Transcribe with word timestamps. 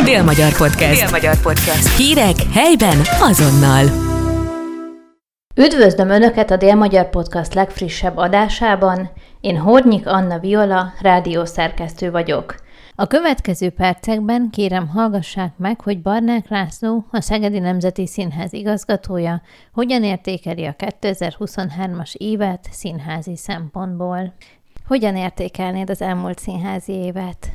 Dél-Magyar 0.00 0.56
Podcast. 0.56 1.00
Dél-Magyar 1.00 1.40
Podcast. 1.40 1.96
Hírek 1.96 2.36
helyben 2.52 2.98
azonnal. 3.20 3.84
Üdvözlöm 5.54 6.10
Önöket 6.10 6.50
a 6.50 6.56
Dél-Magyar 6.56 7.10
Podcast 7.10 7.54
legfrissebb 7.54 8.16
adásában. 8.16 9.10
Én 9.40 9.58
Hornyik 9.58 10.06
Anna 10.06 10.38
Viola, 10.38 10.92
rádiószerkesztő 11.00 12.10
vagyok. 12.10 12.54
A 12.94 13.06
következő 13.06 13.70
percekben 13.70 14.50
kérem 14.50 14.88
hallgassák 14.88 15.52
meg, 15.56 15.80
hogy 15.80 16.02
Barnák 16.02 16.48
László, 16.48 17.06
a 17.10 17.20
Szegedi 17.20 17.58
Nemzeti 17.58 18.06
Színház 18.06 18.52
igazgatója, 18.52 19.42
hogyan 19.72 20.04
értékeli 20.04 20.64
a 20.64 20.76
2023-as 20.78 22.14
évet 22.14 22.68
színházi 22.70 23.36
szempontból. 23.36 24.34
Hogyan 24.86 25.16
értékelnéd 25.16 25.90
az 25.90 26.02
elmúlt 26.02 26.38
színházi 26.38 26.92
évet? 26.92 27.52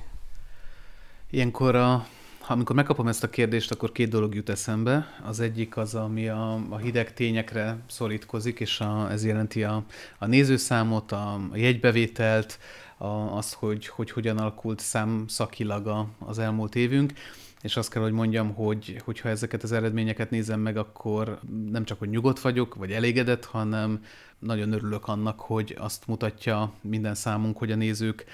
Ilyenkor, 1.30 1.76
a, 1.76 2.06
amikor 2.48 2.76
megkapom 2.76 3.08
ezt 3.08 3.24
a 3.24 3.30
kérdést, 3.30 3.72
akkor 3.72 3.92
két 3.92 4.10
dolog 4.10 4.36
jut 4.36 4.50
eszembe. 4.50 5.20
Az 5.26 5.40
egyik 5.40 5.78
az, 5.78 5.96
ami 5.96 6.28
a, 6.28 6.60
a 6.70 6.78
hideg 6.78 7.14
tényekre 7.14 7.78
szorítkozik, 7.88 8.60
és 8.60 8.80
a, 8.80 9.12
ez 9.12 9.26
jelenti 9.26 9.64
a, 9.64 9.84
a 10.18 10.26
nézőszámot, 10.26 11.12
a, 11.12 11.34
a 11.34 11.58
jegybevételt, 11.58 12.60
a, 12.98 13.08
azt, 13.08 13.54
hogy, 13.54 13.88
hogy 13.88 14.12
hogyan 14.12 14.38
alakult 14.38 14.80
számszakilag 14.80 15.88
a, 15.88 16.08
az 16.20 16.40
elmúlt 16.40 16.76
évünk 16.76 17.14
és 17.62 17.78
azt 17.78 17.90
kell, 17.90 18.02
hogy 18.02 18.12
mondjam, 18.12 18.54
hogy 18.54 19.02
hogyha 19.06 19.30
ezeket 19.30 19.64
az 19.64 19.72
eredményeket 19.72 20.30
nézem 20.30 20.60
meg, 20.60 20.78
akkor 20.78 21.40
nem 21.72 21.86
csak, 21.86 22.00
hogy 22.00 22.10
nyugodt 22.10 22.40
vagyok, 22.40 22.76
vagy 22.76 22.92
elégedett, 22.92 23.46
hanem 23.46 24.04
nagyon 24.40 24.72
örülök 24.72 25.08
annak, 25.08 25.40
hogy 25.40 25.76
azt 25.80 26.08
mutatja 26.08 26.74
minden 26.82 27.16
számunk, 27.16 27.58
hogy 27.58 27.72
a 27.72 27.76
nézők 27.76 28.26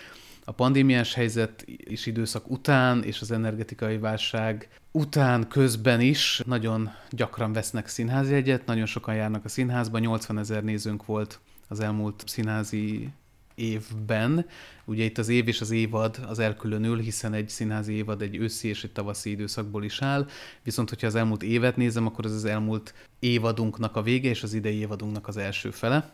a 0.46 0.52
pandémiás 0.52 1.14
helyzet 1.14 1.62
és 1.62 2.06
időszak 2.06 2.50
után, 2.50 3.04
és 3.04 3.22
az 3.22 3.32
energetikai 3.32 3.98
válság 3.98 4.70
után, 4.92 5.48
közben 5.48 6.02
is 6.02 6.42
nagyon 6.46 6.90
gyakran 7.10 7.54
vesznek 7.54 7.88
színházjegyet, 7.88 8.66
nagyon 8.66 8.86
sokan 8.86 9.16
járnak 9.16 9.46
a 9.46 9.50
színházba, 9.50 10.00
80 10.00 10.38
ezer 10.38 10.64
nézőnk 10.64 11.06
volt 11.06 11.40
az 11.68 11.80
elmúlt 11.80 12.24
színházi 12.26 13.10
évben. 13.56 14.46
Ugye 14.86 15.04
itt 15.04 15.18
az 15.18 15.30
év 15.30 15.48
és 15.48 15.62
az 15.62 15.72
évad 15.72 16.20
az 16.28 16.40
elkülönül, 16.40 17.00
hiszen 17.00 17.34
egy 17.34 17.50
színházi 17.50 17.94
évad 17.94 18.22
egy 18.22 18.36
őszi 18.36 18.68
és 18.68 18.84
egy 18.84 18.92
tavaszi 18.92 19.30
időszakból 19.30 19.84
is 19.84 20.02
áll, 20.02 20.28
viszont 20.64 20.90
hogyha 20.90 21.08
az 21.08 21.16
elmúlt 21.16 21.44
évet 21.44 21.78
nézem, 21.78 22.06
akkor 22.06 22.26
ez 22.26 22.34
az 22.34 22.46
elmúlt 22.46 22.94
évadunknak 23.20 23.96
a 23.96 24.02
vége 24.02 24.30
és 24.30 24.44
az 24.44 24.54
idei 24.54 24.78
évadunknak 24.78 25.28
az 25.28 25.38
első 25.38 25.70
fele. 25.70 26.14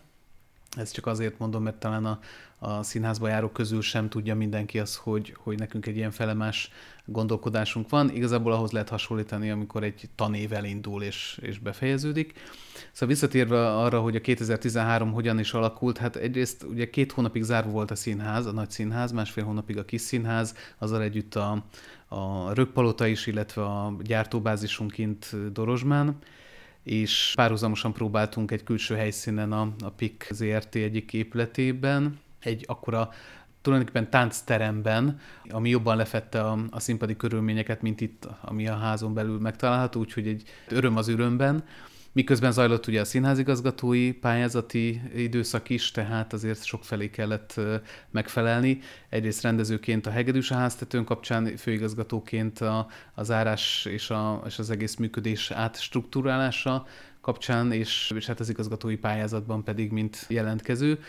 Ezt 0.77 0.93
csak 0.93 1.05
azért 1.05 1.39
mondom, 1.39 1.63
mert 1.63 1.79
talán 1.79 2.05
a, 2.05 2.19
a 2.59 2.83
színházba 2.83 3.27
járók 3.27 3.53
közül 3.53 3.81
sem 3.81 4.09
tudja 4.09 4.35
mindenki 4.35 4.79
az, 4.79 4.95
hogy, 4.95 5.35
hogy 5.37 5.57
nekünk 5.57 5.85
egy 5.85 5.95
ilyen 5.95 6.11
felemás 6.11 6.71
gondolkodásunk 7.05 7.89
van. 7.89 8.09
Igazából 8.09 8.51
ahhoz 8.51 8.71
lehet 8.71 8.89
hasonlítani, 8.89 9.49
amikor 9.49 9.83
egy 9.83 10.09
tanév 10.15 10.53
elindul 10.53 11.03
és, 11.03 11.39
és 11.41 11.59
befejeződik. 11.59 12.33
Szóval 12.91 13.15
visszatérve 13.15 13.75
arra, 13.75 14.01
hogy 14.01 14.15
a 14.15 14.21
2013 14.21 15.11
hogyan 15.11 15.39
is 15.39 15.53
alakult, 15.53 15.97
hát 15.97 16.15
egyrészt 16.15 16.63
ugye 16.63 16.89
két 16.89 17.11
hónapig 17.11 17.43
zárva 17.43 17.71
volt 17.71 17.91
a 17.91 17.95
színház, 17.95 18.45
a 18.45 18.51
nagy 18.51 18.69
színház, 18.69 19.11
másfél 19.11 19.43
hónapig 19.43 19.77
a 19.77 19.85
kis 19.85 20.01
színház, 20.01 20.55
azzal 20.77 21.01
együtt 21.01 21.35
a, 21.35 21.65
a 22.07 22.53
Rögpalota 22.53 23.07
is, 23.07 23.27
illetve 23.27 23.63
a 23.63 23.95
gyártóbázisunk 24.03 24.91
kint 24.91 25.51
Dorozsmán, 25.51 26.17
és 26.89 27.31
párhuzamosan 27.35 27.93
próbáltunk 27.93 28.51
egy 28.51 28.63
külső 28.63 28.95
helyszínen 28.95 29.51
a, 29.51 29.71
a 29.79 29.89
PIK 29.89 30.27
ZRT 30.31 30.75
egyik 30.75 31.13
épületében, 31.13 32.19
egy 32.39 32.63
akkora 32.67 33.09
tulajdonképpen 33.61 34.09
táncteremben, 34.09 35.19
ami 35.49 35.69
jobban 35.69 35.97
lefette 35.97 36.41
a, 36.41 36.57
a 36.69 36.79
színpadi 36.79 37.15
körülményeket, 37.15 37.81
mint 37.81 38.01
itt, 38.01 38.27
ami 38.41 38.67
a 38.67 38.75
házon 38.75 39.13
belül 39.13 39.39
megtalálható, 39.39 39.99
úgyhogy 39.99 40.27
egy 40.27 40.43
öröm 40.69 40.97
az 40.97 41.07
örömben. 41.07 41.63
Miközben 42.11 42.51
zajlott 42.51 42.87
ugye 42.87 43.01
a 43.01 43.05
színházigazgatói 43.05 44.11
pályázati 44.11 45.01
időszak 45.15 45.69
is, 45.69 45.91
tehát 45.91 46.33
azért 46.33 46.63
sok 46.63 46.83
felé 46.83 47.09
kellett 47.09 47.59
megfelelni. 48.11 48.79
Egyrészt 49.09 49.41
rendezőként 49.41 50.05
a 50.05 50.09
Hegedűs 50.09 50.51
a 50.51 50.55
háztetőn 50.55 51.03
kapcsán, 51.03 51.57
főigazgatóként 51.57 52.59
a, 52.59 52.87
a 53.13 53.23
zárás 53.23 53.85
és, 53.85 54.09
a, 54.09 54.43
és 54.45 54.59
az 54.59 54.69
egész 54.69 54.95
működés 54.95 55.51
átstruktúrálása 55.51 56.85
kapcsán, 57.21 57.71
és, 57.71 58.11
és 58.15 58.25
hát 58.25 58.39
az 58.39 58.49
igazgatói 58.49 58.97
pályázatban 58.97 59.63
pedig 59.63 59.91
mint 59.91 60.25
jelentkező 60.27 60.99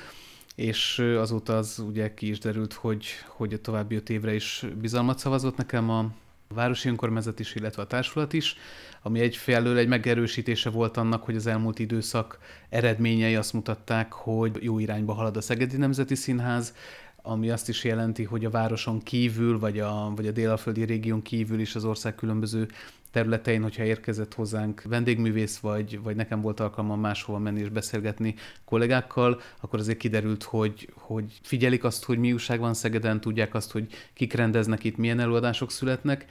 és 0.55 0.99
azóta 0.99 1.57
az 1.57 1.83
ugye 1.87 2.15
ki 2.15 2.29
is 2.29 2.39
derült, 2.39 2.73
hogy, 2.73 3.07
hogy 3.27 3.53
a 3.53 3.61
további 3.61 3.95
öt 3.95 4.11
évre 4.11 4.35
is 4.35 4.65
bizalmat 4.81 5.19
szavazott 5.19 5.57
nekem 5.57 5.91
a 5.91 6.11
városi 6.55 6.89
önkormányzat 6.89 7.41
is, 7.41 7.55
illetve 7.55 7.83
a 7.83 7.87
társulat 7.87 8.33
is, 8.33 8.57
ami 9.03 9.21
egyfelől 9.21 9.79
egy 9.79 9.89
megerősítése 9.89 10.71
volt 10.71 10.97
annak, 10.97 11.25
hogy 11.25 11.37
az 11.37 11.47
elmúlt 11.47 11.79
időszak 11.79 12.39
eredményei 12.69 13.35
azt 13.35 13.53
mutatták, 13.53 14.13
hogy 14.13 14.59
jó 14.63 14.79
irányba 14.79 15.13
halad 15.13 15.37
a 15.37 15.41
Szegedi 15.41 15.77
Nemzeti 15.77 16.15
Színház, 16.15 16.75
ami 17.23 17.51
azt 17.51 17.69
is 17.69 17.85
jelenti, 17.85 18.25
hogy 18.25 18.45
a 18.45 18.51
városon 18.51 19.03
kívül, 19.03 19.59
vagy 19.59 19.79
a, 19.79 20.13
vagy 20.17 20.27
a 20.27 20.31
délaföldi 20.31 20.85
régión 20.85 21.23
kívül 21.23 21.61
is 21.61 21.75
az 21.75 21.85
ország 21.85 22.15
különböző 22.15 22.69
területein, 23.11 23.63
hogyha 23.63 23.85
érkezett 23.85 24.35
hozzánk 24.35 24.83
vendégművész, 24.83 25.59
vagy, 25.59 26.01
vagy 26.03 26.17
nekem 26.17 26.41
volt 26.41 26.61
alkalmam 26.61 27.01
máshova 27.01 27.39
menni 27.39 27.61
és 27.61 27.69
beszélgetni 27.69 28.35
kollégákkal, 28.65 29.41
akkor 29.61 29.79
azért 29.79 29.99
kiderült, 29.99 30.43
hogy, 30.43 30.89
hogy 30.95 31.41
figyelik 31.43 31.85
azt, 31.85 32.05
hogy 32.05 32.19
mi 32.19 32.33
újság 32.33 32.61
van 32.61 32.75
Szegeden, 32.75 33.21
tudják 33.21 33.55
azt, 33.55 33.73
hogy 33.73 33.87
kik 34.13 34.33
rendeznek 34.33 34.85
itt, 34.85 34.97
milyen 34.97 35.21
előadások 35.21 35.71
születnek, 35.71 36.27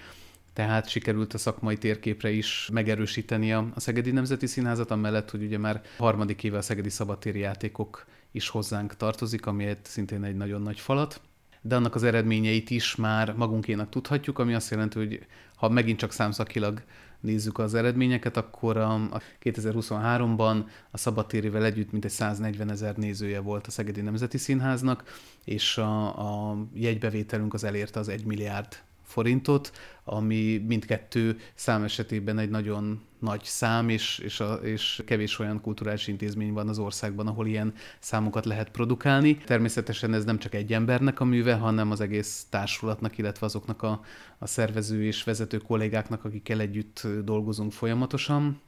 tehát 0.53 0.89
sikerült 0.89 1.33
a 1.33 1.37
szakmai 1.37 1.77
térképre 1.77 2.29
is 2.29 2.69
megerősíteni 2.73 3.53
a, 3.53 3.67
Szegedi 3.75 4.11
Nemzeti 4.11 4.47
Színházat, 4.47 4.91
amellett, 4.91 5.29
hogy 5.29 5.43
ugye 5.43 5.57
már 5.57 5.81
harmadik 5.97 6.43
éve 6.43 6.57
a 6.57 6.61
Szegedi 6.61 6.89
Szabadtéri 6.89 7.39
Játékok 7.39 8.05
is 8.31 8.49
hozzánk 8.49 8.95
tartozik, 8.95 9.45
ami 9.45 9.77
szintén 9.81 10.23
egy 10.23 10.35
nagyon 10.35 10.61
nagy 10.61 10.79
falat. 10.79 11.21
De 11.61 11.75
annak 11.75 11.95
az 11.95 12.03
eredményeit 12.03 12.69
is 12.69 12.95
már 12.95 13.33
magunkénak 13.33 13.89
tudhatjuk, 13.89 14.39
ami 14.39 14.53
azt 14.53 14.71
jelenti, 14.71 14.97
hogy 14.97 15.25
ha 15.59 15.69
megint 15.69 15.97
csak 15.97 16.11
számszakilag 16.11 16.83
nézzük 17.19 17.57
az 17.57 17.73
eredményeket, 17.73 18.37
akkor 18.37 18.77
a 18.77 19.21
2023-ban 19.43 20.63
a 20.91 20.97
szabadtérivel 20.97 21.65
együtt 21.65 21.91
mintegy 21.91 22.11
140 22.11 22.71
ezer 22.71 22.95
nézője 22.95 23.39
volt 23.39 23.67
a 23.67 23.71
Szegedi 23.71 24.01
Nemzeti 24.01 24.37
Színháznak, 24.37 25.03
és 25.43 25.77
a, 25.77 26.49
a 26.49 26.57
jegybevételünk 26.73 27.53
az 27.53 27.63
elérte 27.63 27.99
az 27.99 28.07
1 28.07 28.25
milliárd 28.25 28.77
forintot, 29.09 29.71
ami 30.03 30.63
mindkettő 30.67 31.37
szám 31.55 31.83
esetében 31.83 32.37
egy 32.37 32.49
nagyon 32.49 33.01
nagy 33.19 33.43
szám, 33.43 33.89
és, 33.89 34.19
és, 34.23 34.39
a, 34.39 34.53
és 34.53 35.01
kevés 35.05 35.39
olyan 35.39 35.61
kulturális 35.61 36.07
intézmény 36.07 36.53
van 36.53 36.69
az 36.69 36.79
országban, 36.79 37.27
ahol 37.27 37.47
ilyen 37.47 37.73
számokat 37.99 38.45
lehet 38.45 38.69
produkálni. 38.69 39.37
Természetesen 39.37 40.13
ez 40.13 40.25
nem 40.25 40.37
csak 40.37 40.53
egy 40.53 40.73
embernek 40.73 41.19
a 41.19 41.25
műve, 41.25 41.53
hanem 41.53 41.91
az 41.91 42.01
egész 42.01 42.45
társulatnak, 42.49 43.17
illetve 43.17 43.45
azoknak 43.45 43.81
a, 43.81 44.01
a 44.37 44.47
szervező 44.47 45.03
és 45.03 45.23
vezető 45.23 45.57
kollégáknak, 45.57 46.25
akikkel 46.25 46.59
együtt 46.59 47.07
dolgozunk 47.23 47.71
folyamatosan 47.71 48.61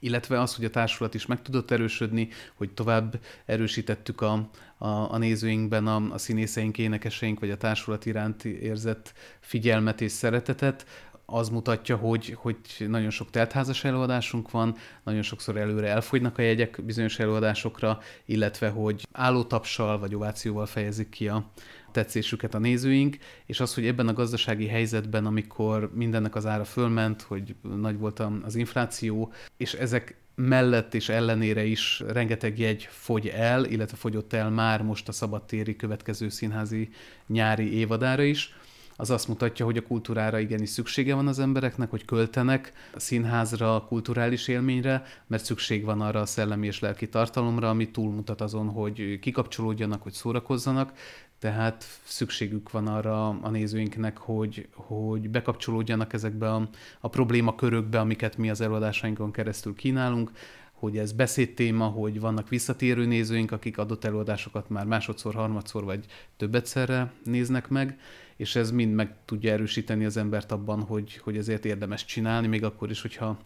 illetve 0.00 0.40
az, 0.40 0.54
hogy 0.54 0.64
a 0.64 0.70
társulat 0.70 1.14
is 1.14 1.26
meg 1.26 1.42
tudott 1.42 1.70
erősödni, 1.70 2.28
hogy 2.54 2.70
tovább 2.70 3.20
erősítettük 3.44 4.20
a, 4.20 4.48
a, 4.78 4.88
a 4.88 5.18
nézőinkben 5.18 5.86
a, 5.86 6.12
a 6.12 6.18
színészeink, 6.18 6.78
énekeseink, 6.78 7.40
vagy 7.40 7.50
a 7.50 7.56
társulat 7.56 8.06
iránt 8.06 8.44
érzett 8.44 9.12
figyelmet 9.40 10.00
és 10.00 10.12
szeretetet, 10.12 10.86
az 11.26 11.48
mutatja, 11.48 11.96
hogy, 11.96 12.36
hogy 12.38 12.56
nagyon 12.78 13.10
sok 13.10 13.30
teltházas 13.30 13.84
előadásunk 13.84 14.50
van, 14.50 14.76
nagyon 15.04 15.22
sokszor 15.22 15.56
előre 15.56 15.88
elfogynak 15.88 16.38
a 16.38 16.42
jegyek 16.42 16.80
bizonyos 16.84 17.18
előadásokra, 17.18 17.98
illetve 18.24 18.68
hogy 18.68 19.06
állótapsal 19.12 19.98
vagy 19.98 20.14
ovációval 20.14 20.66
fejezik 20.66 21.08
ki 21.08 21.28
a, 21.28 21.50
tetszésüket 21.96 22.54
a 22.54 22.58
nézőink, 22.58 23.16
és 23.46 23.60
az, 23.60 23.74
hogy 23.74 23.86
ebben 23.86 24.08
a 24.08 24.12
gazdasági 24.12 24.66
helyzetben, 24.66 25.26
amikor 25.26 25.90
mindennek 25.94 26.34
az 26.34 26.46
ára 26.46 26.64
fölment, 26.64 27.22
hogy 27.22 27.54
nagy 27.62 27.98
volt 27.98 28.22
az 28.42 28.54
infláció, 28.54 29.32
és 29.56 29.72
ezek 29.72 30.16
mellett 30.34 30.94
és 30.94 31.08
ellenére 31.08 31.64
is 31.64 32.02
rengeteg 32.08 32.58
jegy 32.58 32.88
fogy 32.90 33.26
el, 33.26 33.64
illetve 33.64 33.96
fogyott 33.96 34.32
el 34.32 34.50
már 34.50 34.82
most 34.82 35.08
a 35.08 35.12
szabadtéri 35.12 35.76
következő 35.76 36.28
színházi 36.28 36.88
nyári 37.26 37.72
évadára 37.72 38.22
is, 38.22 38.54
az 38.96 39.10
azt 39.10 39.28
mutatja, 39.28 39.64
hogy 39.64 39.76
a 39.76 39.82
kultúrára 39.82 40.38
igenis 40.38 40.68
szüksége 40.68 41.14
van 41.14 41.26
az 41.26 41.38
embereknek, 41.38 41.90
hogy 41.90 42.04
költenek 42.04 42.72
a 42.94 43.00
színházra, 43.00 43.74
a 43.74 43.84
kulturális 43.84 44.48
élményre, 44.48 45.02
mert 45.26 45.44
szükség 45.44 45.84
van 45.84 46.00
arra 46.00 46.20
a 46.20 46.26
szellemi 46.26 46.66
és 46.66 46.80
lelki 46.80 47.08
tartalomra, 47.08 47.68
ami 47.68 47.90
túlmutat 47.90 48.40
azon, 48.40 48.68
hogy 48.68 49.18
kikapcsolódjanak, 49.18 50.02
hogy 50.02 50.12
szórakozzanak, 50.12 50.92
tehát 51.38 51.84
szükségük 52.04 52.70
van 52.70 52.86
arra 52.86 53.28
a 53.28 53.50
nézőinknek, 53.50 54.18
hogy, 54.18 54.68
hogy 54.72 55.30
bekapcsolódjanak 55.30 56.12
ezekbe 56.12 56.52
a, 56.52 56.68
a 57.00 57.08
problémakörökbe, 57.08 58.00
amiket 58.00 58.36
mi 58.36 58.50
az 58.50 58.60
előadásainkon 58.60 59.32
keresztül 59.32 59.74
kínálunk, 59.74 60.30
hogy 60.72 60.98
ez 60.98 61.12
beszédtéma, 61.12 61.84
hogy 61.84 62.20
vannak 62.20 62.48
visszatérő 62.48 63.06
nézőink, 63.06 63.52
akik 63.52 63.78
adott 63.78 64.04
előadásokat 64.04 64.68
már 64.68 64.84
másodszor, 64.84 65.34
harmadszor 65.34 65.84
vagy 65.84 66.04
több 66.36 66.54
egyszerre 66.54 67.12
néznek 67.24 67.68
meg, 67.68 67.98
és 68.36 68.56
ez 68.56 68.70
mind 68.70 68.94
meg 68.94 69.14
tudja 69.24 69.52
erősíteni 69.52 70.04
az 70.04 70.16
embert 70.16 70.52
abban, 70.52 70.82
hogy, 70.82 71.16
hogy 71.16 71.36
ezért 71.36 71.64
érdemes 71.64 72.04
csinálni, 72.04 72.46
még 72.46 72.64
akkor 72.64 72.90
is, 72.90 73.02
hogyha 73.02 73.38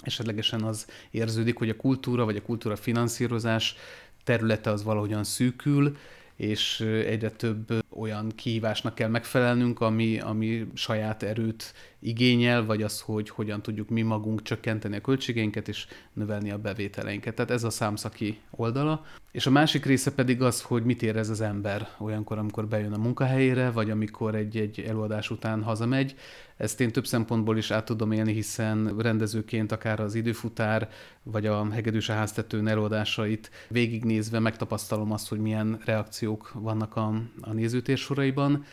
esetlegesen 0.00 0.62
az 0.62 0.86
érződik, 1.10 1.58
hogy 1.58 1.68
a 1.68 1.76
kultúra 1.76 2.24
vagy 2.24 2.36
a 2.36 2.42
kultúra 2.42 2.76
finanszírozás 2.76 3.76
területe 4.24 4.70
az 4.70 4.82
valahogyan 4.82 5.24
szűkül, 5.24 5.96
és 6.36 6.80
egyre 6.80 7.30
több 7.30 7.84
olyan 7.88 8.32
kihívásnak 8.34 8.94
kell 8.94 9.08
megfelelnünk, 9.08 9.80
ami, 9.80 10.20
ami 10.20 10.66
saját 10.74 11.22
erőt 11.22 11.74
igényel, 12.04 12.64
vagy 12.64 12.82
az, 12.82 13.00
hogy 13.00 13.28
hogyan 13.28 13.62
tudjuk 13.62 13.88
mi 13.88 14.02
magunk 14.02 14.42
csökkenteni 14.42 14.96
a 14.96 15.00
költségeinket 15.00 15.68
és 15.68 15.86
növelni 16.12 16.50
a 16.50 16.58
bevételeinket. 16.58 17.34
Tehát 17.34 17.50
ez 17.50 17.64
a 17.64 17.70
számszaki 17.70 18.38
oldala. 18.50 19.04
És 19.32 19.46
a 19.46 19.50
másik 19.50 19.84
része 19.84 20.12
pedig 20.12 20.42
az, 20.42 20.62
hogy 20.62 20.84
mit 20.84 21.02
érez 21.02 21.28
az 21.28 21.40
ember 21.40 21.88
olyankor, 21.98 22.38
amikor 22.38 22.66
bejön 22.66 22.92
a 22.92 22.98
munkahelyére, 22.98 23.70
vagy 23.70 23.90
amikor 23.90 24.34
egy-egy 24.34 24.80
előadás 24.80 25.30
után 25.30 25.62
hazamegy. 25.62 26.14
Ezt 26.56 26.80
én 26.80 26.92
több 26.92 27.06
szempontból 27.06 27.56
is 27.56 27.70
át 27.70 27.84
tudom 27.84 28.12
élni, 28.12 28.32
hiszen 28.32 28.94
rendezőként 28.98 29.72
akár 29.72 30.00
az 30.00 30.14
időfutár, 30.14 30.88
vagy 31.22 31.46
a 31.46 31.70
hegedűs 31.70 32.08
a 32.08 32.12
háztetőn 32.12 32.66
előadásait 32.66 33.50
végignézve 33.68 34.38
megtapasztalom 34.38 35.12
azt, 35.12 35.28
hogy 35.28 35.38
milyen 35.38 35.80
reakciók 35.84 36.50
vannak 36.54 36.96
a, 36.96 37.22
a 37.40 37.52
nézőtér 37.52 37.96
soraiban 37.96 38.64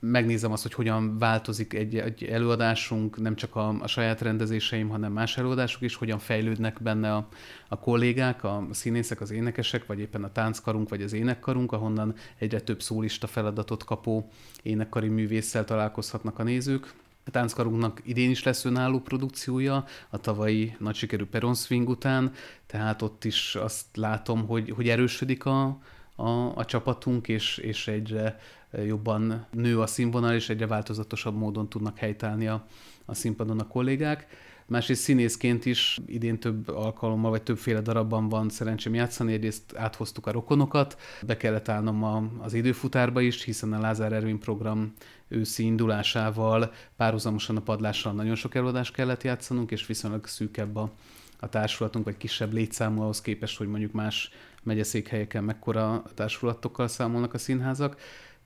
megnézem 0.00 0.52
azt, 0.52 0.62
hogy 0.62 0.74
hogyan 0.74 1.18
változik 1.18 1.74
egy, 1.74 1.96
egy 1.98 2.24
előadásunk, 2.24 3.20
nem 3.20 3.36
csak 3.36 3.56
a, 3.56 3.68
a 3.80 3.86
saját 3.86 4.20
rendezéseim, 4.20 4.88
hanem 4.88 5.12
más 5.12 5.38
előadások 5.38 5.82
is, 5.82 5.94
hogyan 5.94 6.18
fejlődnek 6.18 6.82
benne 6.82 7.14
a, 7.14 7.28
a 7.68 7.78
kollégák, 7.78 8.44
a 8.44 8.66
színészek, 8.70 9.20
az 9.20 9.30
énekesek, 9.30 9.86
vagy 9.86 9.98
éppen 9.98 10.24
a 10.24 10.32
tánckarunk, 10.32 10.88
vagy 10.88 11.02
az 11.02 11.12
énekkarunk, 11.12 11.72
ahonnan 11.72 12.14
egyre 12.38 12.60
több 12.60 12.82
szólista 12.82 13.26
feladatot 13.26 13.84
kapó 13.84 14.28
énekkari 14.62 15.08
művésszel 15.08 15.64
találkozhatnak 15.64 16.38
a 16.38 16.42
nézők. 16.42 16.94
A 17.24 17.30
tánckarunknak 17.30 18.00
idén 18.04 18.30
is 18.30 18.42
lesz 18.42 18.64
önálló 18.64 19.00
produkciója, 19.00 19.84
a 20.10 20.18
tavalyi 20.18 20.76
nagy 20.78 20.94
sikerű 20.94 21.24
Peron 21.24 21.54
Swing 21.54 21.88
után, 21.88 22.32
tehát 22.66 23.02
ott 23.02 23.24
is 23.24 23.54
azt 23.54 23.96
látom, 23.96 24.46
hogy, 24.46 24.70
hogy 24.70 24.88
erősödik 24.88 25.44
a, 25.44 25.78
a, 26.14 26.56
a 26.56 26.64
csapatunk, 26.64 27.28
és, 27.28 27.58
és 27.58 27.88
egyre 27.88 28.38
jobban 28.86 29.46
nő 29.50 29.80
a 29.80 29.86
színvonal, 29.86 30.34
és 30.34 30.48
egyre 30.48 30.66
változatosabb 30.66 31.36
módon 31.36 31.68
tudnak 31.68 31.98
helytállni 31.98 32.46
a, 32.46 32.66
a 33.04 33.14
színpadon 33.14 33.58
a 33.58 33.66
kollégák. 33.66 34.26
Másrészt 34.66 35.02
színészként 35.02 35.66
is 35.66 35.98
idén 36.06 36.38
több 36.38 36.68
alkalommal, 36.68 37.30
vagy 37.30 37.42
többféle 37.42 37.80
darabban 37.80 38.28
van 38.28 38.48
szerencsém 38.48 38.94
játszani. 38.94 39.32
Egyrészt 39.32 39.76
áthoztuk 39.76 40.26
a 40.26 40.30
rokonokat, 40.30 40.98
be 41.26 41.36
kellett 41.36 41.68
állnom 41.68 42.04
a, 42.04 42.24
az 42.38 42.54
időfutárba 42.54 43.20
is, 43.20 43.44
hiszen 43.44 43.72
a 43.72 43.80
Lázár 43.80 44.12
Ervin 44.12 44.38
program 44.38 44.92
őszi 45.28 45.64
indulásával 45.64 46.72
párhuzamosan 46.96 47.56
a 47.56 47.60
padlással 47.60 48.12
nagyon 48.12 48.34
sok 48.34 48.54
előadást 48.54 48.92
kellett 48.92 49.22
játszanunk, 49.22 49.70
és 49.70 49.86
viszonylag 49.86 50.26
szűkebb 50.26 50.76
a, 50.76 50.92
a 51.40 51.48
társulatunk, 51.48 52.04
vagy 52.04 52.16
kisebb 52.16 52.52
létszámú 52.52 53.00
ahhoz 53.02 53.20
képest, 53.20 53.58
hogy 53.58 53.68
mondjuk 53.68 53.92
más 53.92 54.30
megyeszékhelyeken 54.62 55.44
mekkora 55.44 56.02
társulatokkal 56.14 56.88
számolnak 56.88 57.34
a 57.34 57.38
színházak 57.38 57.96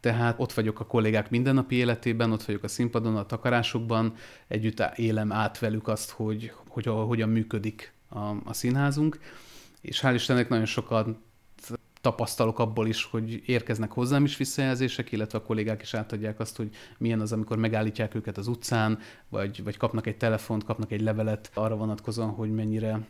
tehát 0.04 0.34
ott 0.38 0.52
vagyok 0.52 0.80
a 0.80 0.86
kollégák 0.86 1.30
mindennapi 1.30 1.74
életében, 1.74 2.32
ott 2.32 2.42
vagyok 2.42 2.62
a 2.62 2.68
színpadon, 2.68 3.16
a 3.16 3.26
takarásokban, 3.26 4.14
együtt 4.48 4.82
élem 4.96 5.32
át 5.32 5.58
velük 5.58 5.88
azt, 5.88 6.10
hogy, 6.10 6.52
hogy 6.68 6.86
hogyan 6.86 7.28
működik 7.28 7.92
a, 8.08 8.18
a 8.44 8.52
színházunk, 8.52 9.18
és 9.80 10.00
hál' 10.02 10.12
Istennek 10.14 10.48
nagyon 10.48 10.64
sokat 10.64 11.08
tapasztalok 12.00 12.58
abból 12.58 12.86
is, 12.86 13.04
hogy 13.04 13.42
érkeznek 13.46 13.90
hozzám 13.90 14.24
is 14.24 14.36
visszajelzések, 14.36 15.12
illetve 15.12 15.38
a 15.38 15.42
kollégák 15.42 15.82
is 15.82 15.94
átadják 15.94 16.40
azt, 16.40 16.56
hogy 16.56 16.68
milyen 16.98 17.20
az, 17.20 17.32
amikor 17.32 17.56
megállítják 17.56 18.14
őket 18.14 18.36
az 18.36 18.46
utcán, 18.46 18.98
vagy, 19.28 19.62
vagy 19.62 19.76
kapnak 19.76 20.06
egy 20.06 20.16
telefont, 20.16 20.64
kapnak 20.64 20.92
egy 20.92 21.00
levelet 21.00 21.50
arra 21.54 21.76
vonatkozóan, 21.76 22.30
hogy 22.30 22.50
mennyire 22.50 23.00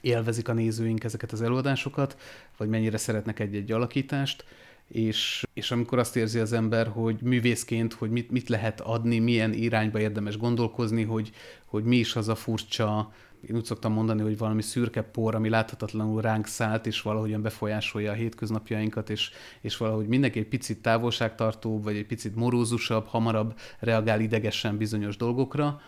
élvezik 0.00 0.48
a 0.48 0.52
nézőink 0.52 1.04
ezeket 1.04 1.32
az 1.32 1.42
előadásokat, 1.42 2.16
vagy 2.56 2.68
mennyire 2.68 2.96
szeretnek 2.96 3.40
egy-egy 3.40 3.72
alakítást 3.72 4.44
és, 4.88 5.44
és 5.52 5.70
amikor 5.70 5.98
azt 5.98 6.16
érzi 6.16 6.38
az 6.38 6.52
ember, 6.52 6.86
hogy 6.86 7.22
művészként, 7.22 7.92
hogy 7.92 8.10
mit, 8.10 8.30
mit 8.30 8.48
lehet 8.48 8.80
adni, 8.80 9.18
milyen 9.18 9.52
irányba 9.52 10.00
érdemes 10.00 10.36
gondolkozni, 10.36 11.02
hogy, 11.02 11.30
hogy 11.64 11.84
mi 11.84 11.96
is 11.96 12.16
az 12.16 12.28
a 12.28 12.34
furcsa, 12.34 13.12
én 13.48 13.56
úgy 13.56 13.64
szoktam 13.64 13.92
mondani, 13.92 14.22
hogy 14.22 14.38
valami 14.38 14.62
szürke 14.62 15.02
por, 15.02 15.34
ami 15.34 15.48
láthatatlanul 15.48 16.20
ránk 16.20 16.46
szállt, 16.46 16.86
és 16.86 17.02
valahogyan 17.02 17.42
befolyásolja 17.42 18.10
a 18.10 18.14
hétköznapjainkat, 18.14 19.10
és, 19.10 19.30
és 19.60 19.76
valahogy 19.76 20.06
mindenki 20.06 20.38
egy 20.38 20.48
picit 20.48 20.82
távolságtartóbb, 20.82 21.82
vagy 21.82 21.96
egy 21.96 22.06
picit 22.06 22.34
morózusabb, 22.36 23.06
hamarabb 23.06 23.58
reagál 23.78 24.20
idegesen 24.20 24.76
bizonyos 24.76 25.16
dolgokra, 25.16 25.80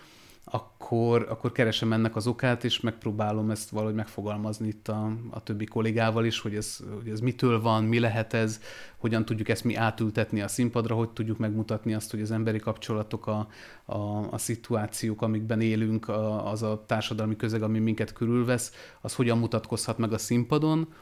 akkor, 0.51 1.27
akkor 1.29 1.53
keresem 1.53 1.93
ennek 1.93 2.17
az 2.17 2.27
okát, 2.27 2.65
és 2.65 2.81
megpróbálom 2.81 3.51
ezt 3.51 3.71
valahogy 3.71 3.95
megfogalmazni 3.95 4.67
itt 4.67 4.89
a, 4.89 5.13
a 5.31 5.43
többi 5.43 5.65
kollégával 5.65 6.25
is, 6.25 6.41
hogy 6.41 6.55
ez, 6.55 6.79
hogy 6.95 7.09
ez 7.09 7.21
mitől 7.21 7.61
van, 7.61 7.85
mi 7.85 7.99
lehet 7.99 8.33
ez, 8.33 8.61
hogyan 8.97 9.25
tudjuk 9.25 9.49
ezt 9.49 9.65
mi 9.65 9.75
átültetni 9.75 10.41
a 10.41 10.49
színpadra, 10.49 10.95
hogy 10.95 11.11
tudjuk 11.11 11.39
megmutatni 11.39 11.95
azt, 11.95 12.11
hogy 12.11 12.21
az 12.21 12.31
emberi 12.31 12.59
kapcsolatok, 12.59 13.27
a, 13.27 13.49
a, 13.85 13.99
a 14.31 14.39
szituációk, 14.39 15.23
amikben 15.23 15.61
élünk, 15.61 16.09
a, 16.09 16.51
az 16.51 16.63
a 16.63 16.85
társadalmi 16.87 17.37
közeg, 17.37 17.63
ami 17.63 17.79
minket 17.79 18.13
körülvesz, 18.13 18.73
az 19.01 19.15
hogyan 19.15 19.39
mutatkozhat 19.39 19.99
meg 19.99 20.13
a 20.13 20.19
színpadon, 20.19 20.93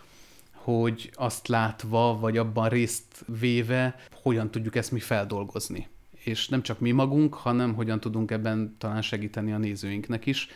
hogy 0.52 1.10
azt 1.14 1.48
látva, 1.48 2.18
vagy 2.20 2.38
abban 2.38 2.68
részt 2.68 3.24
véve, 3.40 3.96
hogyan 4.22 4.50
tudjuk 4.50 4.76
ezt 4.76 4.92
mi 4.92 5.00
feldolgozni 5.00 5.88
és 6.24 6.48
nem 6.48 6.62
csak 6.62 6.80
mi 6.80 6.90
magunk, 6.90 7.34
hanem 7.34 7.74
hogyan 7.74 8.00
tudunk 8.00 8.30
ebben 8.30 8.74
talán 8.78 9.02
segíteni 9.02 9.52
a 9.52 9.58
nézőinknek 9.58 10.26
is, 10.26 10.48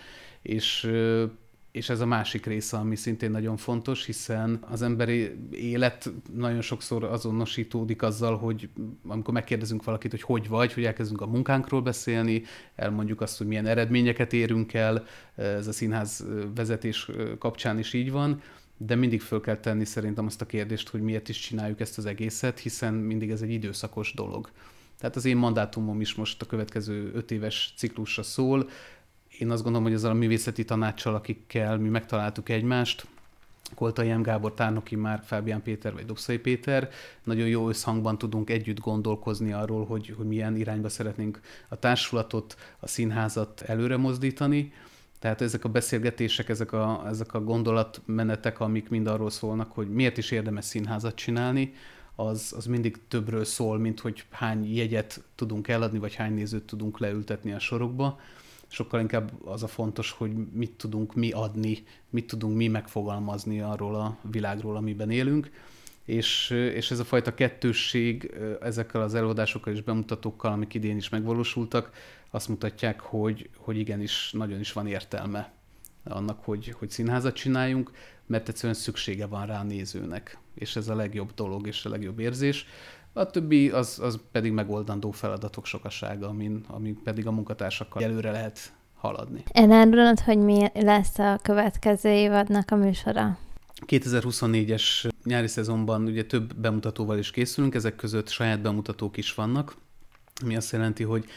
és 0.43 0.91
és 1.71 1.89
ez 1.89 2.01
a 2.01 2.07
másik 2.07 2.47
része, 2.47 2.77
ami 2.77 2.97
szintén 2.97 3.31
nagyon 3.31 3.57
fontos, 3.57 4.05
hiszen 4.05 4.59
az 4.61 4.83
emberi 4.83 5.31
élet 5.51 6.11
nagyon 6.33 6.61
sokszor 6.61 7.05
azonosítódik 7.05 8.03
azzal, 8.03 8.39
hogy 8.39 8.69
amikor 9.07 9.35
megkérdezünk 9.35 9.85
valakit, 9.85 10.11
hogy 10.11 10.23
hogy 10.23 10.49
vagy, 10.49 10.73
hogy 10.73 10.85
elkezdünk 10.85 11.21
a 11.21 11.27
munkánkról 11.27 11.83
beszélni, 11.83 12.43
elmondjuk 12.75 13.21
azt, 13.21 13.39
hogy 13.39 13.47
milyen 13.47 13.67
eredményeket 13.67 14.33
érünk 14.33 14.75
el, 14.75 15.05
ez 15.35 15.67
a 15.67 15.73
színház 15.73 16.27
vezetés 16.55 17.11
kapcsán 17.39 17.79
is 17.79 17.93
így 17.93 18.11
van, 18.11 18.43
de 18.77 18.95
mindig 18.95 19.21
föl 19.21 19.41
kell 19.41 19.57
tenni 19.57 19.85
szerintem 19.85 20.27
azt 20.27 20.41
a 20.41 20.47
kérdést, 20.47 20.89
hogy 20.89 21.01
miért 21.01 21.29
is 21.29 21.39
csináljuk 21.39 21.81
ezt 21.81 21.99
az 21.99 22.07
egészet, 22.07 22.59
hiszen 22.59 22.95
mindig 22.95 23.31
ez 23.31 23.43
egy 23.43 23.51
időszakos 23.51 24.15
dolog. 24.15 24.51
Tehát 24.99 25.17
az 25.17 25.25
én 25.25 25.37
mandátumom 25.37 26.01
is 26.01 26.15
most 26.15 26.43
a 26.43 26.47
következő 26.47 27.11
öt 27.15 27.31
éves 27.31 27.75
ciklusra 27.77 28.23
szól. 28.23 28.69
Én 29.39 29.51
azt 29.51 29.63
gondolom, 29.63 29.87
hogy 29.87 29.97
ezzel 29.97 30.11
a 30.11 30.15
művészeti 30.15 30.65
tanácssal, 30.65 31.15
akikkel 31.15 31.79
mi 31.79 31.89
megtaláltuk 31.89 32.49
egymást, 32.49 33.07
Koltai 33.75 34.13
M. 34.13 34.23
Gábor, 34.23 34.55
Tárnoki 34.55 34.97
már, 34.97 35.23
Fábián 35.25 35.63
Péter 35.63 35.93
vagy 35.93 36.05
Dobszai 36.05 36.39
Péter. 36.39 36.89
Nagyon 37.25 37.49
jó 37.49 37.69
összhangban 37.69 38.19
tudunk 38.19 38.51
együtt 38.51 38.81
gondolkozni 38.81 39.53
arról, 39.53 39.87
hogy, 39.87 40.15
hogy 40.17 40.27
milyen 40.27 40.57
irányba 40.57 40.89
szeretnénk 40.89 41.41
a 41.69 41.77
társulatot, 41.77 42.57
a 42.81 42.87
színházat 42.87 43.61
előre 43.61 43.97
mozdítani. 43.97 44.73
Tehát 45.19 45.41
ezek 45.41 45.65
a 45.65 45.69
beszélgetések, 45.69 46.49
ezek 46.49 46.73
a, 46.73 47.05
ezek 47.07 47.35
a 47.35 47.41
gondolatmenetek, 47.41 48.61
amik 48.61 48.89
mind 48.89 49.07
arról 49.07 49.31
szólnak, 49.31 49.73
hogy 49.73 49.91
miért 49.91 50.19
is 50.19 50.31
érdemes 50.31 50.65
színházat 50.65 51.15
csinálni, 51.15 51.75
az, 52.21 52.55
az 52.57 52.67
mindig 52.67 52.99
többről 53.09 53.45
szól, 53.45 53.79
mint 53.79 54.01
hogy 54.01 54.25
hány 54.31 54.75
jegyet 54.75 55.23
tudunk 55.35 55.69
eladni, 55.69 55.99
vagy 55.99 56.15
hány 56.15 56.35
nézőt 56.35 56.63
tudunk 56.63 56.99
leültetni 56.99 57.53
a 57.53 57.59
sorokba. 57.59 58.21
Sokkal 58.67 59.01
inkább 59.01 59.33
az 59.45 59.63
a 59.63 59.67
fontos, 59.67 60.11
hogy 60.11 60.33
mit 60.53 60.71
tudunk 60.71 61.15
mi 61.15 61.31
adni, 61.31 61.85
mit 62.11 62.27
tudunk 62.27 62.57
mi 62.57 62.69
megfogalmazni 62.69 63.61
arról 63.61 63.95
a 63.95 64.19
világról, 64.31 64.77
amiben 64.77 65.11
élünk. 65.11 65.51
És, 66.05 66.51
és 66.51 66.91
ez 66.91 66.99
a 66.99 67.05
fajta 67.05 67.35
kettősség 67.35 68.35
ezekkel 68.61 69.03
az 69.03 69.15
előadásokkal 69.15 69.73
és 69.73 69.83
bemutatókkal, 69.83 70.53
amik 70.53 70.75
idén 70.75 70.97
is 70.97 71.09
megvalósultak, 71.09 71.91
azt 72.31 72.49
mutatják, 72.49 73.01
hogy, 73.01 73.49
hogy 73.57 73.79
igenis 73.79 74.31
nagyon 74.33 74.61
is 74.61 74.73
van 74.73 74.87
értelme 74.87 75.53
annak, 76.05 76.45
hogy, 76.45 76.75
hogy 76.79 76.91
színházat 76.91 77.35
csináljunk, 77.35 77.91
mert 78.29 78.49
egyszerűen 78.49 78.75
szüksége 78.75 79.27
van 79.27 79.47
rá 79.47 79.61
a 79.61 79.63
nézőnek, 79.63 80.39
és 80.55 80.77
ez 80.77 80.89
a 80.89 80.95
legjobb 80.95 81.35
dolog 81.35 81.67
és 81.67 81.85
a 81.85 81.89
legjobb 81.89 82.19
érzés. 82.19 82.67
A 83.13 83.27
többi 83.27 83.71
az, 83.71 83.99
az 84.03 84.19
pedig 84.33 84.53
megoldandó 84.53 85.11
feladatok 85.11 85.67
sokasága, 85.67 86.29
amin, 86.29 86.65
amin 86.67 87.03
pedig 87.03 87.27
a 87.27 87.31
munkatársakkal 87.31 88.03
előre 88.03 88.31
lehet 88.31 88.73
haladni. 88.95 89.43
Elárulod, 89.53 90.21
hogy 90.21 90.39
mi 90.39 90.67
lesz 90.75 91.19
a 91.19 91.39
következő 91.43 92.09
évadnak 92.09 92.71
a 92.71 92.77
műsora? 92.77 93.39
2024-es 93.87 95.11
nyári 95.25 95.47
szezonban 95.47 96.03
ugye 96.03 96.25
több 96.25 96.55
bemutatóval 96.55 97.19
is 97.19 97.31
készülünk, 97.31 97.75
ezek 97.75 97.97
között 97.97 98.29
saját 98.29 98.61
bemutatók 98.61 99.17
is 99.17 99.35
vannak, 99.35 99.77
ami 100.43 100.57
azt 100.57 100.73
jelenti, 100.73 101.03
hogy 101.03 101.29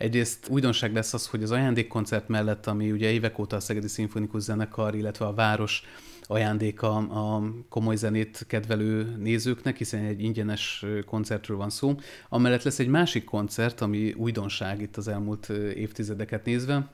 Egyrészt 0.00 0.48
újdonság 0.48 0.94
lesz 0.94 1.14
az, 1.14 1.26
hogy 1.26 1.42
az 1.42 1.50
ajándékkoncert 1.50 2.28
mellett, 2.28 2.66
ami 2.66 2.92
ugye 2.92 3.10
évek 3.10 3.38
óta 3.38 3.56
a 3.56 3.60
Szegedi 3.60 3.88
Szimfonikus 3.88 4.42
Zenekar, 4.42 4.94
illetve 4.94 5.26
a 5.26 5.34
város 5.34 5.82
ajándéka 6.30 6.96
a 6.96 7.42
komoly 7.68 7.96
zenét 7.96 8.44
kedvelő 8.46 9.16
nézőknek, 9.18 9.76
hiszen 9.76 10.04
egy 10.04 10.22
ingyenes 10.22 10.84
koncertről 11.06 11.56
van 11.56 11.70
szó. 11.70 11.94
Amellett 12.28 12.62
lesz 12.62 12.78
egy 12.78 12.88
másik 12.88 13.24
koncert, 13.24 13.80
ami 13.80 14.12
újdonság 14.12 14.80
itt 14.80 14.96
az 14.96 15.08
elmúlt 15.08 15.48
évtizedeket 15.74 16.44
nézve, 16.44 16.88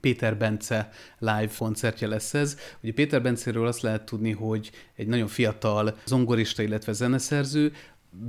Péter 0.00 0.36
Bence 0.36 0.90
live 1.18 1.50
koncertje 1.58 2.08
lesz 2.08 2.34
ez. 2.34 2.56
Ugye 2.82 2.92
Péter 2.92 3.22
Bencéről 3.22 3.66
azt 3.66 3.80
lehet 3.80 4.04
tudni, 4.04 4.30
hogy 4.30 4.70
egy 4.96 5.06
nagyon 5.06 5.26
fiatal 5.26 5.96
zongorista, 6.04 6.62
illetve 6.62 6.92
zeneszerző, 6.92 7.72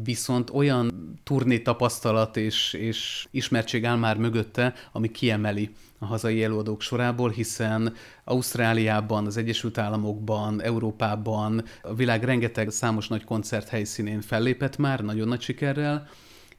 viszont 0.03 0.49
olyan 0.49 0.91
turné 1.23 1.59
tapasztalat 1.59 2.37
és, 2.37 2.73
és 2.73 3.27
ismertség 3.31 3.85
áll 3.85 3.97
már 3.97 4.17
mögötte, 4.17 4.73
ami 4.91 5.11
kiemeli 5.11 5.69
a 5.99 6.05
hazai 6.05 6.43
előadók 6.43 6.81
sorából, 6.81 7.29
hiszen 7.29 7.93
Ausztráliában, 8.23 9.25
az 9.25 9.37
Egyesült 9.37 9.77
Államokban, 9.77 10.61
Európában, 10.61 11.63
a 11.81 11.93
világ 11.93 12.23
rengeteg 12.23 12.69
számos 12.69 13.07
nagy 13.07 13.23
koncert 13.23 13.67
helyszínén 13.67 14.21
fellépett 14.21 14.77
már, 14.77 14.99
nagyon 14.99 15.27
nagy 15.27 15.41
sikerrel, 15.41 16.07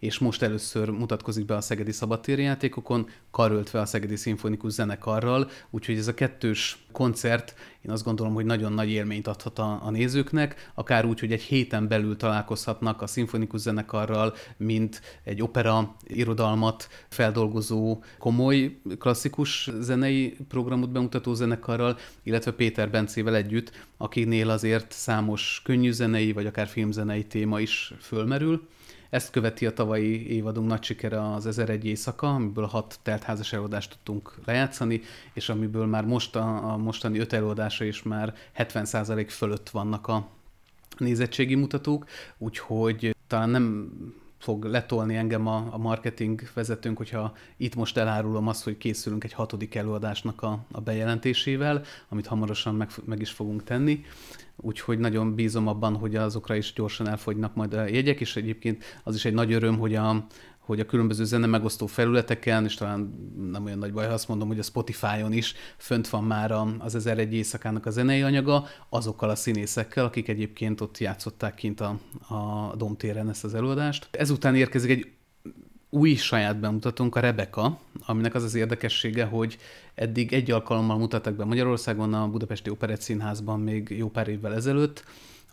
és 0.05 0.19
most 0.19 0.43
először 0.43 0.89
mutatkozik 0.89 1.45
be 1.45 1.57
a 1.57 1.61
Szegedi 1.61 1.93
Szabadtéri 1.93 2.43
játékokon, 2.43 3.09
karöltve 3.31 3.81
a 3.81 3.87
Szegedi 3.87 4.17
Szimfonikus 4.17 4.73
Zenekarral, 4.73 5.51
úgyhogy 5.71 5.97
ez 5.97 6.09
a 6.09 6.15
kettős 6.15 6.87
koncert 6.93 7.55
én 7.85 7.91
azt 7.91 8.05
gondolom, 8.05 8.35
hogy 8.35 8.45
nagyon 8.45 8.73
nagy 8.73 8.91
élményt 8.91 9.27
adhat 9.27 9.59
a, 9.59 9.81
a 9.85 9.91
nézőknek, 9.91 10.71
akár 10.75 11.05
úgy, 11.05 11.21
hogy 11.21 11.33
egy 11.33 11.43
héten 11.43 11.89
belül 11.89 12.17
találkozhatnak 12.17 13.03
a 13.03 13.07
szimfonikus 13.07 13.61
zenekarral, 13.61 14.35
mint 14.57 15.01
egy 15.25 15.43
opera 15.43 15.97
irodalmat 16.07 16.89
feldolgozó 17.09 18.03
komoly 18.19 18.81
klasszikus 18.99 19.71
zenei 19.81 20.37
programot 20.49 20.91
bemutató 20.91 21.35
zenekarral, 21.35 21.99
illetve 22.23 22.53
Péter 22.53 22.91
Bencével 22.91 23.35
együtt, 23.35 23.87
akinél 23.97 24.51
azért 24.51 24.93
számos 24.93 25.61
könnyű 25.65 25.91
zenei 25.91 26.33
vagy 26.33 26.47
akár 26.47 26.67
filmzenei 26.67 27.25
téma 27.25 27.61
is 27.61 27.95
fölmerül. 28.01 28.69
Ezt 29.15 29.31
követi 29.31 29.67
a 29.67 29.73
tavalyi 29.73 30.33
évadunk 30.33 30.69
nagy 30.69 30.83
sikere 30.83 31.33
az 31.33 31.47
1001 31.47 31.85
éjszaka, 31.85 32.35
amiből 32.35 32.67
hat 32.67 32.99
teltházas 33.03 33.53
előadást 33.53 33.91
tudtunk 33.91 34.39
lejátszani, 34.45 35.01
és 35.33 35.49
amiből 35.49 35.87
már 35.87 36.05
most 36.05 36.37
a, 36.37 36.73
a 36.73 36.77
mostani 36.77 37.19
öt 37.19 37.33
előadása 37.33 37.85
is 37.85 38.03
már 38.03 38.35
70% 38.57 39.27
fölött 39.29 39.71
vannak 39.71 40.09
a 40.09 40.29
nézettségi 40.99 41.55
mutatók, 41.55 42.07
úgyhogy 42.39 43.17
talán 43.27 43.49
nem 43.49 43.93
fog 44.45 44.65
letolni 44.65 45.17
engem 45.17 45.47
a, 45.47 45.69
a 45.71 45.79
marketing 45.79 46.41
vezetőnk, 46.55 46.97
hogyha 46.97 47.35
itt 47.57 47.75
most 47.75 47.97
elárulom 47.97 48.49
azt, 48.49 48.65
hogy 48.65 48.77
készülünk 48.77 49.25
egy 49.25 49.33
hatodik 49.33 49.75
előadásnak 49.75 50.43
a, 50.43 50.59
a 50.73 50.81
bejelentésével, 50.81 51.83
amit 52.09 52.27
hamarosan 52.27 52.75
meg, 52.75 52.91
meg 53.05 53.21
is 53.21 53.31
fogunk 53.31 53.65
tenni. 53.65 54.05
Úgyhogy 54.57 54.99
nagyon 54.99 55.35
bízom 55.35 55.69
abban, 55.69 55.97
hogy 55.97 56.17
azokra 56.17 56.55
is 56.55 56.73
gyorsan 56.73 57.09
elfogynak 57.09 57.55
majd 57.55 57.75
a 57.75 57.87
jegyek, 57.87 58.21
és 58.21 58.37
egyébként 58.37 58.85
az 59.03 59.15
is 59.15 59.25
egy 59.25 59.35
nagy 59.35 59.53
öröm, 59.53 59.79
hogy 59.79 59.95
a, 59.95 60.27
hogy 60.65 60.81
a 60.81 60.87
különböző 60.87 61.25
zene 61.25 61.47
megosztó 61.47 61.87
felületeken, 61.87 62.65
és 62.65 62.75
talán 62.75 63.31
nem 63.51 63.65
olyan 63.65 63.79
nagy 63.79 63.93
baj, 63.93 64.07
ha 64.07 64.13
azt 64.13 64.29
mondom, 64.29 64.49
hogy 64.49 64.59
a 64.59 64.63
Spotify-on 64.63 65.33
is 65.33 65.55
fönt 65.77 66.09
van 66.09 66.25
már 66.25 66.53
az 66.79 66.95
1001 66.95 67.35
éjszakának 67.35 67.87
a 67.87 67.91
zenei 67.91 68.23
anyaga, 68.23 68.67
azokkal 68.89 69.31
a 69.31 69.35
színészekkel, 69.35 70.05
akik 70.05 70.29
egyébként 70.29 70.81
ott 70.81 70.99
játszották 70.99 71.55
kint 71.55 71.81
a, 71.81 71.99
a 72.29 72.73
Domtéren 72.77 73.29
ezt 73.29 73.45
az 73.45 73.55
előadást. 73.55 74.09
Ezután 74.11 74.55
érkezik 74.55 74.91
egy 74.91 75.13
új 75.91 76.15
saját 76.15 76.61
bemutatónk, 76.61 77.17
a 77.17 77.21
Rebeka, 77.21 77.79
aminek 78.07 78.35
az 78.35 78.43
az 78.43 78.55
érdekessége, 78.55 79.25
hogy 79.25 79.59
eddig 79.95 80.33
egy 80.33 80.51
alkalommal 80.51 80.99
mutattak 80.99 81.35
be 81.35 81.45
Magyarországon 81.45 82.15
a 82.15 82.29
Budapesti 82.29 82.71
Operett 82.71 83.01
Színházban 83.01 83.61
még 83.61 83.95
jó 83.99 84.09
pár 84.09 84.29
évvel 84.29 84.55
ezelőtt, 84.55 85.05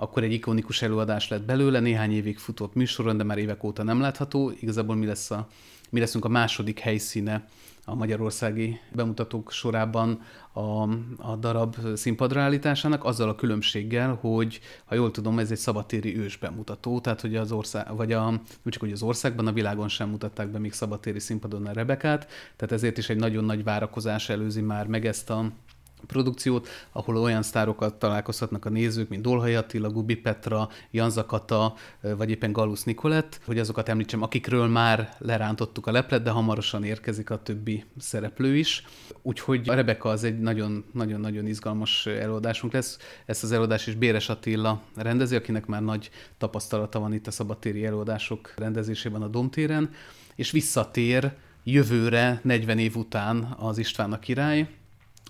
akkor 0.02 0.24
egy 0.24 0.34
ikonikus 0.34 0.82
előadás 0.82 1.28
lett 1.28 1.44
belőle, 1.44 1.80
néhány 1.80 2.12
évig 2.12 2.38
futott 2.38 2.74
műsoron, 2.74 3.18
de 3.18 3.24
már 3.24 3.38
évek 3.38 3.64
óta 3.64 3.84
nem 3.84 4.02
látható. 4.02 4.52
Igazából 4.60 4.96
mi, 4.96 5.06
lesz 5.06 5.32
a, 5.32 5.48
mi 5.90 6.00
leszünk 6.00 6.26
a 6.26 6.30
második 6.30 6.80
helyszíne 6.80 7.48
a 7.86 7.96
magyarországi 7.96 8.80
bemutatók 8.94 9.52
sorában 9.52 10.22
a, 10.54 10.60
a 11.18 11.36
darab 11.40 11.76
színpadra 11.96 12.42
állításának, 12.42 13.04
azzal 13.04 13.30
a 13.30 13.36
különbséggel, 13.36 14.18
hogy 14.22 14.60
ha 14.86 14.96
jól 14.96 15.12
tudom, 15.12 15.40
ez 15.40 15.52
egy 15.52 15.58
szabatéri 15.58 16.18
ős 16.18 16.38
bemutató, 16.38 17.00
tehát 17.00 17.22
hogy 17.22 17.36
az 17.36 17.52
ország, 17.52 17.96
vagy 17.96 18.12
a, 18.12 18.30
nem 18.30 18.42
csak 18.64 18.82
hogy 18.82 18.92
az 18.92 19.02
országban, 19.02 19.48
a 19.48 19.54
világon 19.54 19.88
sem 19.88 20.10
mutatták 20.10 20.48
be 20.48 20.60
még 20.60 20.74
szabatéri 20.74 21.20
színpadon 21.20 21.66
a 21.66 21.72
Rebekát, 21.72 22.28
tehát 22.56 22.74
ezért 22.74 22.98
is 22.98 23.10
egy 23.10 23.18
nagyon 23.18 23.46
nagy 23.46 23.64
várakozás 23.64 24.30
előzi 24.30 24.62
már 24.62 24.88
meg 24.88 25.06
ezt 25.06 25.30
a 25.30 25.52
produkciót, 26.08 26.68
ahol 26.92 27.18
olyan 27.18 27.42
sztárokat 27.42 27.94
találkozhatnak 27.96 28.66
a 28.66 28.70
nézők, 28.70 29.10
mint 29.10 29.22
Dolhai 29.22 29.56
Attila, 29.56 29.90
Gubi 29.90 30.16
Petra, 30.16 30.70
Jan 30.92 31.10
Zakata, 31.10 31.74
vagy 32.02 32.30
éppen 32.30 32.52
Galusz 32.52 32.84
Nikolett, 32.84 33.40
hogy 33.46 33.60
azokat 33.60 33.90
említsem, 33.90 34.22
akikről 34.22 34.68
már 34.68 35.16
lerántottuk 35.18 35.88
a 35.88 35.92
leplet, 35.92 36.24
de 36.24 36.30
hamarosan 36.30 36.84
érkezik 36.84 37.30
a 37.30 37.42
többi 37.44 37.86
szereplő 37.98 38.56
is. 38.56 38.86
Úgyhogy 39.22 39.70
a 39.70 39.74
Rebeka 39.74 40.10
az 40.10 40.24
egy 40.24 40.40
nagyon-nagyon 40.40 41.48
izgalmas 41.48 42.06
előadásunk 42.06 42.74
lesz. 42.74 42.98
Ezt 43.26 43.44
az 43.44 43.52
előadást 43.52 43.88
is 43.88 43.96
Béres 43.96 44.30
Attila 44.30 44.82
rendezi, 44.96 45.36
akinek 45.36 45.66
már 45.66 45.82
nagy 45.82 46.10
tapasztalata 46.38 47.00
van 47.00 47.14
itt 47.14 47.28
a 47.28 47.32
szabadtéri 47.32 47.86
előadások 47.86 48.54
rendezésében 48.56 49.22
a 49.22 49.28
Domtéren, 49.28 49.90
és 50.36 50.52
visszatér 50.52 51.32
jövőre, 51.64 52.40
40 52.44 52.80
év 52.80 52.96
után 52.96 53.56
az 53.60 53.78
István 53.78 54.12
a 54.12 54.20
király, 54.20 54.70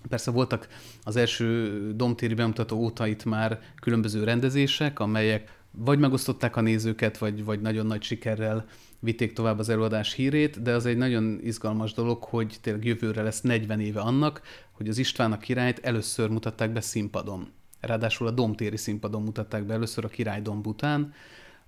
Persze 0.08 0.30
voltak 0.30 0.68
az 1.02 1.16
első 1.16 1.92
domtéri 1.94 2.34
bemutató 2.34 2.76
óta 2.76 3.06
itt 3.06 3.24
már 3.24 3.60
különböző 3.80 4.24
rendezések, 4.24 4.98
amelyek 4.98 5.60
vagy 5.70 5.98
megosztották 5.98 6.56
a 6.56 6.60
nézőket, 6.60 7.18
vagy, 7.18 7.44
vagy 7.44 7.60
nagyon 7.60 7.86
nagy 7.86 8.02
sikerrel 8.02 8.64
vitték 8.98 9.32
tovább 9.32 9.58
az 9.58 9.68
előadás 9.68 10.12
hírét, 10.12 10.62
de 10.62 10.74
az 10.74 10.86
egy 10.86 10.96
nagyon 10.96 11.40
izgalmas 11.42 11.92
dolog, 11.92 12.22
hogy 12.22 12.56
tényleg 12.60 12.84
jövőre 12.84 13.22
lesz 13.22 13.40
40 13.40 13.80
éve 13.80 14.00
annak, 14.00 14.42
hogy 14.70 14.88
az 14.88 14.98
István 14.98 15.32
a 15.32 15.38
királyt 15.38 15.78
először 15.78 16.28
mutatták 16.28 16.72
be 16.72 16.80
színpadon. 16.80 17.48
Ráadásul 17.80 18.26
a 18.26 18.30
domtéri 18.30 18.76
színpadon 18.76 19.22
mutatták 19.22 19.64
be 19.64 19.74
először 19.74 20.04
a 20.04 20.08
királydomb 20.08 20.66
után, 20.66 21.12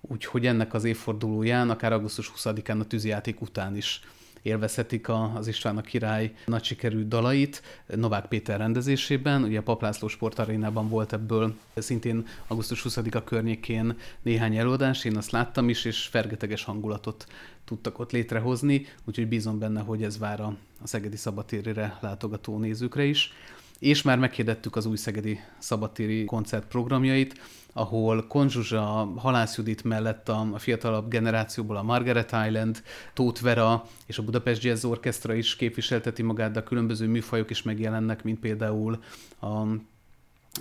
úgyhogy 0.01 0.45
ennek 0.45 0.73
az 0.73 0.83
évfordulóján, 0.83 1.69
akár 1.69 1.93
augusztus 1.93 2.31
20-án 2.35 2.79
a 2.79 2.85
tűzijáték 2.85 3.41
után 3.41 3.75
is 3.75 4.01
élvezhetik 4.45 5.09
az 5.09 5.47
István 5.47 5.77
a 5.77 5.81
király 5.81 6.33
nagy 6.45 6.63
sikerű 6.63 7.07
dalait 7.07 7.61
Novák 7.85 8.25
Péter 8.25 8.57
rendezésében. 8.57 9.43
Ugye 9.43 9.59
a 9.59 9.63
Paplászló 9.63 10.07
sportarénában 10.07 10.89
volt 10.89 11.13
ebből 11.13 11.55
szintén 11.75 12.27
augusztus 12.47 12.85
20-a 12.89 13.23
környékén 13.23 13.97
néhány 14.21 14.57
előadás, 14.57 15.05
én 15.05 15.17
azt 15.17 15.31
láttam 15.31 15.69
is, 15.69 15.85
és 15.85 16.05
fergeteges 16.05 16.63
hangulatot 16.63 17.25
tudtak 17.63 17.99
ott 17.99 18.11
létrehozni, 18.11 18.85
úgyhogy 19.05 19.27
bízom 19.27 19.59
benne, 19.59 19.81
hogy 19.81 20.03
ez 20.03 20.17
vár 20.17 20.41
a, 20.41 20.55
a 20.81 20.87
Szegedi 20.87 21.17
Szabatérire 21.17 21.97
látogató 22.01 22.57
nézőkre 22.57 23.03
is. 23.03 23.33
És 23.79 24.01
már 24.01 24.19
meghirdettük 24.19 24.75
az 24.75 24.85
új 24.85 24.97
Szegedi 24.97 25.39
Szabadtéri 25.57 26.25
koncert 26.25 26.67
programjait, 26.67 27.39
ahol 27.77 28.27
Konzsuzsa, 28.27 29.11
Halász 29.17 29.57
Judit 29.57 29.83
mellett 29.83 30.29
a, 30.29 30.47
a 30.53 30.59
fiatalabb 30.59 31.09
generációból 31.09 31.77
a 31.77 31.83
Margaret 31.83 32.35
Island, 32.47 32.83
Tóth 33.13 33.41
Vera 33.41 33.83
és 34.05 34.17
a 34.17 34.23
Budapest 34.23 34.63
Jazz 34.63 34.83
Orchestra 34.83 35.33
is 35.33 35.55
képviselteti 35.55 36.21
magát, 36.21 36.51
de 36.51 36.59
a 36.59 36.63
különböző 36.63 37.07
műfajok 37.07 37.49
is 37.49 37.61
megjelennek, 37.61 38.23
mint 38.23 38.39
például 38.39 38.99
a 39.41 39.63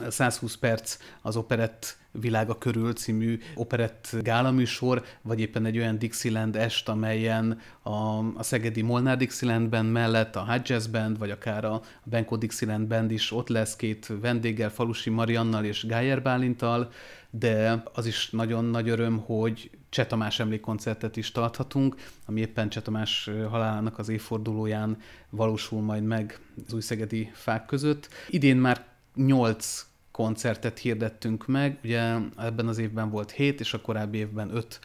120 0.08 0.54
perc 0.56 0.96
az 1.22 1.36
operett 1.36 1.96
világa 2.20 2.58
körül 2.58 2.92
című 2.92 3.38
operett 3.54 4.16
gálaműsor, 4.22 5.04
vagy 5.22 5.40
éppen 5.40 5.64
egy 5.64 5.78
olyan 5.78 5.98
Dixieland 5.98 6.56
est, 6.56 6.88
amelyen 6.88 7.60
a, 7.82 7.90
a 8.18 8.42
Szegedi 8.42 8.82
Molnár 8.82 9.16
Dixieland 9.16 9.68
Band 9.68 9.90
mellett 9.90 10.36
a 10.36 10.52
High 10.52 10.68
Jazz 10.68 10.86
Band, 10.86 11.18
vagy 11.18 11.30
akár 11.30 11.64
a 11.64 11.80
Benko 12.04 12.36
Dixieland 12.36 12.86
Band 12.86 13.10
is 13.10 13.32
ott 13.32 13.48
lesz 13.48 13.76
két 13.76 14.12
vendéggel, 14.20 14.70
Falusi 14.70 15.10
Mariannal 15.10 15.64
és 15.64 15.86
Gájer 15.86 16.22
Bálintal, 16.22 16.90
de 17.30 17.82
az 17.92 18.06
is 18.06 18.30
nagyon 18.30 18.64
nagy 18.64 18.88
öröm, 18.88 19.18
hogy 19.18 19.70
Cseh 19.88 20.06
Tamás 20.06 20.40
emlékkoncertet 20.40 21.16
is 21.16 21.32
tarthatunk, 21.32 21.96
ami 22.26 22.40
éppen 22.40 22.68
Cseh 22.68 22.82
Tamás 22.82 23.30
halálának 23.50 23.98
az 23.98 24.08
évfordulóján 24.08 24.96
valósul 25.30 25.80
majd 25.80 26.02
meg 26.02 26.38
az 26.66 26.72
új 26.72 26.80
szegedi 26.80 27.30
fák 27.32 27.66
között. 27.66 28.08
Idén 28.28 28.56
már 28.56 28.84
nyolc 29.14 29.86
koncertet 30.10 30.78
hirdettünk 30.78 31.46
meg, 31.46 31.78
ugye 31.84 32.16
ebben 32.36 32.68
az 32.68 32.78
évben 32.78 33.10
volt 33.10 33.30
hét, 33.30 33.60
és 33.60 33.74
a 33.74 33.80
korábbi 33.80 34.18
évben 34.18 34.56
öt 34.56 34.80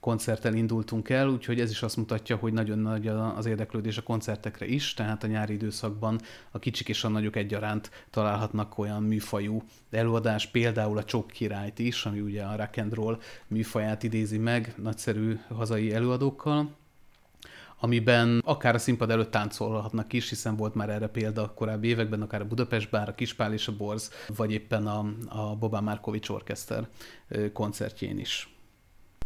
koncerttel 0.00 0.54
indultunk 0.54 1.08
el, 1.08 1.28
úgyhogy 1.28 1.60
ez 1.60 1.70
is 1.70 1.82
azt 1.82 1.96
mutatja, 1.96 2.36
hogy 2.36 2.52
nagyon 2.52 2.78
nagy 2.78 3.06
az 3.08 3.46
érdeklődés 3.46 3.98
a 3.98 4.02
koncertekre 4.02 4.66
is, 4.66 4.94
tehát 4.94 5.22
a 5.22 5.26
nyári 5.26 5.52
időszakban 5.52 6.20
a 6.50 6.58
kicsik 6.58 6.88
és 6.88 7.04
a 7.04 7.08
nagyok 7.08 7.36
egyaránt 7.36 7.90
találhatnak 8.10 8.78
olyan 8.78 9.02
műfajú 9.02 9.62
előadás, 9.90 10.46
például 10.46 10.98
a 10.98 11.04
Csok 11.04 11.26
királyt 11.26 11.78
is, 11.78 12.04
ami 12.04 12.20
ugye 12.20 12.42
a 12.42 12.56
rock 12.56 12.76
and 12.76 12.94
roll 12.94 13.18
műfaját 13.46 14.02
idézi 14.02 14.38
meg 14.38 14.74
nagyszerű 14.76 15.38
hazai 15.48 15.94
előadókkal. 15.94 16.70
Amiben 17.80 18.42
akár 18.44 18.74
a 18.74 18.78
színpad 18.78 19.10
előtt 19.10 19.30
táncolhatnak 19.30 20.12
is, 20.12 20.28
hiszen 20.28 20.56
volt 20.56 20.74
már 20.74 20.88
erre 20.88 21.06
példa 21.06 21.42
a 21.42 21.52
korábbi 21.54 21.88
években, 21.88 22.22
akár 22.22 22.40
a 22.40 22.46
Budapest 22.46 22.90
Bár, 22.90 23.08
a 23.08 23.14
Kispál 23.14 23.52
és 23.52 23.68
a 23.68 23.76
Borz, 23.76 24.10
vagy 24.36 24.52
éppen 24.52 24.86
a, 24.86 25.06
a 25.28 25.56
Bobán 25.56 25.84
Márkovics 25.84 26.28
Orkeszter 26.28 26.88
koncertjén 27.52 28.18
is. 28.18 28.50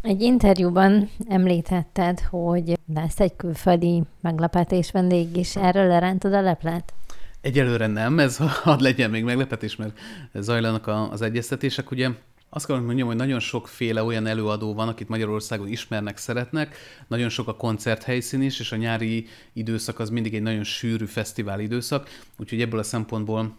Egy 0.03 0.21
interjúban 0.21 1.11
említetted, 1.29 2.21
hogy 2.21 2.79
lesz 2.95 3.21
egy 3.21 3.37
külföldi 3.37 4.03
meglepetés 4.21 4.91
vendég 4.91 5.37
is. 5.37 5.57
Erről 5.57 5.87
lerántod 5.87 6.33
a 6.33 6.41
leplet? 6.41 6.93
Egyelőre 7.41 7.87
nem, 7.87 8.19
ez 8.19 8.37
hadd 8.63 8.83
legyen 8.83 9.11
még 9.11 9.25
meglepetés, 9.25 9.77
mert 9.77 9.99
zajlanak 10.35 10.87
az 10.87 11.23
egyeztetések. 11.23 11.91
Ugye 11.91 12.09
azt 12.51 12.67
kell 12.67 12.79
mondjam, 12.79 13.07
hogy 13.07 13.17
nagyon 13.17 13.41
sokféle 13.41 14.03
olyan 14.03 14.27
előadó 14.27 14.75
van, 14.75 14.89
akit 14.89 15.09
Magyarországon 15.09 15.69
ismernek, 15.69 16.17
szeretnek. 16.17 16.77
Nagyon 17.09 17.29
sok 17.29 17.49
a 17.49 17.57
koncerthelyszín 17.57 18.43
is, 18.43 18.61
és 18.61 18.73
a 18.73 18.77
nyári 18.77 19.27
időszak 19.53 19.99
az 19.99 20.11
mindig 20.11 20.35
egy 20.35 20.43
nagyon 20.43 20.65
sűrű 20.65 21.05
fesztivál 21.05 21.61
időszak, 21.61 22.09
úgyhogy 22.39 22.61
ebből 22.61 22.79
a 22.81 22.83
szempontból 22.83 23.57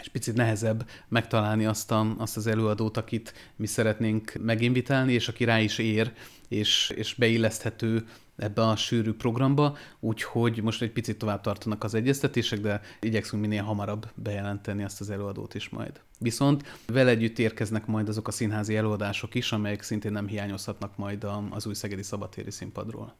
és 0.00 0.08
picit 0.08 0.34
nehezebb 0.34 0.88
megtalálni 1.08 1.66
azt, 1.66 1.90
a, 1.90 2.14
azt 2.18 2.36
az 2.36 2.46
előadót, 2.46 2.96
akit 2.96 3.52
mi 3.56 3.66
szeretnénk 3.66 4.32
meginvitálni, 4.40 5.12
és 5.12 5.28
aki 5.28 5.44
rá 5.44 5.60
is 5.60 5.78
ér, 5.78 6.12
és, 6.48 6.92
és 6.96 7.14
beilleszthető 7.14 8.06
ebbe 8.36 8.62
a 8.62 8.76
sűrű 8.76 9.12
programba, 9.12 9.76
úgyhogy 10.00 10.62
most 10.62 10.82
egy 10.82 10.90
picit 10.92 11.18
tovább 11.18 11.40
tartanak 11.40 11.84
az 11.84 11.94
egyeztetések, 11.94 12.60
de 12.60 12.80
igyekszünk 13.00 13.42
minél 13.42 13.62
hamarabb 13.62 14.10
bejelenteni 14.14 14.84
azt 14.84 15.00
az 15.00 15.10
előadót 15.10 15.54
is 15.54 15.68
majd. 15.68 16.00
Viszont 16.18 16.80
vele 16.86 17.10
együtt 17.10 17.38
érkeznek 17.38 17.86
majd 17.86 18.08
azok 18.08 18.28
a 18.28 18.30
színházi 18.30 18.76
előadások 18.76 19.34
is, 19.34 19.52
amelyek 19.52 19.82
szintén 19.82 20.12
nem 20.12 20.26
hiányozhatnak 20.26 20.96
majd 20.96 21.26
az 21.50 21.66
új 21.66 21.74
Szegedi 21.74 22.02
Szabadtéri 22.02 22.50
színpadról 22.50 23.14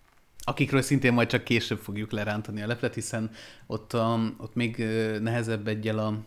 akikről 0.44 0.82
szintén 0.82 1.12
majd 1.12 1.28
csak 1.28 1.44
később 1.44 1.78
fogjuk 1.78 2.10
lerántani 2.10 2.62
a 2.62 2.66
leplet, 2.66 2.94
hiszen 2.94 3.30
ott, 3.66 3.92
a, 3.92 4.20
ott 4.38 4.54
még 4.54 4.76
nehezebb 5.20 5.68
egyel 5.68 5.98
a, 5.98 6.18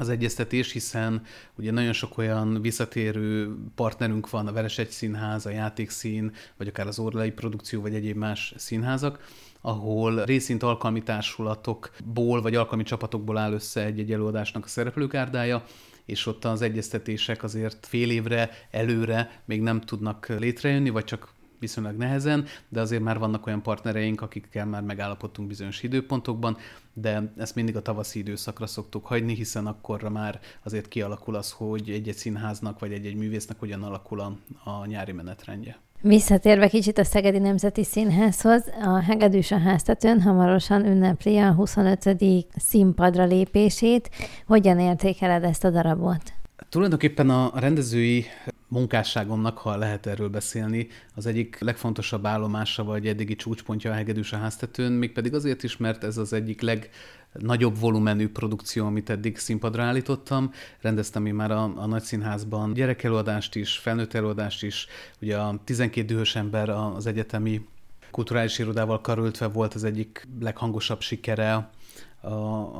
az 0.00 0.08
egyeztetés, 0.08 0.72
hiszen 0.72 1.22
ugye 1.58 1.70
nagyon 1.70 1.92
sok 1.92 2.18
olyan 2.18 2.62
visszatérő 2.62 3.56
partnerünk 3.74 4.30
van, 4.30 4.46
a 4.46 4.52
Veresegy 4.52 4.90
Színház, 4.90 5.46
a 5.46 5.50
Játékszín, 5.50 6.32
vagy 6.56 6.68
akár 6.68 6.86
az 6.86 6.98
Orlai 6.98 7.30
Produkció, 7.30 7.80
vagy 7.80 7.94
egyéb 7.94 8.16
más 8.16 8.54
színházak, 8.56 9.28
ahol 9.60 10.24
részint 10.24 10.62
alkalmi 10.62 11.02
társulatokból, 11.02 12.42
vagy 12.42 12.54
alkalmi 12.54 12.82
csapatokból 12.82 13.38
áll 13.38 13.52
össze 13.52 13.84
egy-egy 13.84 14.12
előadásnak 14.12 14.64
a 14.64 14.68
szereplőkárdája, 14.68 15.64
és 16.04 16.26
ott 16.26 16.44
az 16.44 16.62
egyeztetések 16.62 17.42
azért 17.42 17.86
fél 17.86 18.10
évre 18.10 18.50
előre 18.70 19.42
még 19.44 19.60
nem 19.60 19.80
tudnak 19.80 20.26
létrejönni, 20.28 20.90
vagy 20.90 21.04
csak 21.04 21.32
viszonylag 21.60 21.96
nehezen, 21.96 22.44
de 22.68 22.80
azért 22.80 23.02
már 23.02 23.18
vannak 23.18 23.46
olyan 23.46 23.62
partnereink, 23.62 24.20
akikkel 24.20 24.66
már 24.66 24.82
megállapodtunk 24.82 25.48
bizonyos 25.48 25.82
időpontokban, 25.82 26.56
de 26.92 27.32
ezt 27.36 27.54
mindig 27.54 27.76
a 27.76 27.82
tavaszi 27.82 28.18
időszakra 28.18 28.66
szoktuk 28.66 29.06
hagyni, 29.06 29.34
hiszen 29.34 29.66
akkorra 29.66 30.10
már 30.10 30.40
azért 30.62 30.88
kialakul 30.88 31.34
az, 31.34 31.50
hogy 31.50 31.90
egy-egy 31.90 32.16
színháznak 32.16 32.78
vagy 32.78 32.92
egy-egy 32.92 33.16
művésznek 33.16 33.58
hogyan 33.58 33.82
alakul 33.82 34.20
a, 34.20 34.36
a 34.70 34.86
nyári 34.86 35.12
menetrendje. 35.12 35.78
Visszatérve 36.02 36.68
kicsit 36.68 36.98
a 36.98 37.04
Szegedi 37.04 37.38
Nemzeti 37.38 37.84
Színházhoz, 37.84 38.62
a 38.82 39.02
Hegedűs 39.02 39.50
a 39.50 39.58
háztetőn 39.58 40.20
hamarosan 40.20 40.86
ünnepli 40.86 41.38
a 41.38 41.52
25. 41.52 42.16
színpadra 42.56 43.24
lépését. 43.24 44.10
Hogyan 44.46 44.78
értékeled 44.78 45.44
ezt 45.44 45.64
a 45.64 45.70
darabot? 45.70 46.32
Tulajdonképpen 46.68 47.30
a 47.30 47.52
rendezői 47.54 48.24
munkásságomnak, 48.70 49.58
ha 49.58 49.76
lehet 49.76 50.06
erről 50.06 50.28
beszélni, 50.28 50.88
az 51.14 51.26
egyik 51.26 51.58
legfontosabb 51.58 52.26
állomása 52.26 52.84
vagy 52.84 53.06
eddigi 53.06 53.36
csúcspontja 53.36 53.90
a 53.90 53.94
Hegedűs 53.94 54.32
a 54.32 54.36
háztetőn, 54.36 54.92
mégpedig 54.92 55.34
azért 55.34 55.62
is, 55.62 55.76
mert 55.76 56.04
ez 56.04 56.16
az 56.16 56.32
egyik 56.32 56.60
legnagyobb 56.60 57.78
volumenű 57.78 58.28
produkció, 58.28 58.86
amit 58.86 59.10
eddig 59.10 59.38
színpadra 59.38 59.82
állítottam. 59.82 60.52
Rendeztem 60.80 61.26
én 61.26 61.34
már 61.34 61.50
a, 61.50 61.72
a 61.76 61.86
nagy 61.86 62.02
színházban 62.02 62.72
gyerekelőadást 62.72 63.54
is, 63.54 63.76
felnőtt 63.76 64.14
előadást 64.14 64.62
is, 64.62 64.86
ugye 65.20 65.38
a 65.38 65.60
12 65.64 66.06
dühös 66.06 66.36
ember 66.36 66.68
az 66.68 67.06
egyetemi 67.06 67.66
kulturális 68.10 68.58
irodával 68.58 69.00
karöltve 69.00 69.46
volt 69.46 69.74
az 69.74 69.84
egyik 69.84 70.28
leghangosabb 70.40 71.00
sikere 71.00 71.70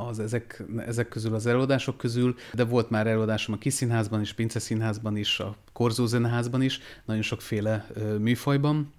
az 0.08 0.18
ezek, 0.18 0.64
ezek 0.86 1.08
közül 1.08 1.34
az 1.34 1.46
előadások 1.46 1.96
közül, 1.96 2.34
de 2.54 2.64
volt 2.64 2.90
már 2.90 3.06
előadásom 3.06 3.54
a 3.54 3.58
Kiszínházban 3.58 4.20
is, 4.20 4.32
Pince 4.32 4.58
Színházban 4.58 5.16
is, 5.16 5.40
a 5.40 5.56
Korzó 5.72 6.06
Zeneházban 6.06 6.62
is, 6.62 6.80
nagyon 7.04 7.22
sokféle 7.22 7.86
műfajban. 8.18 8.92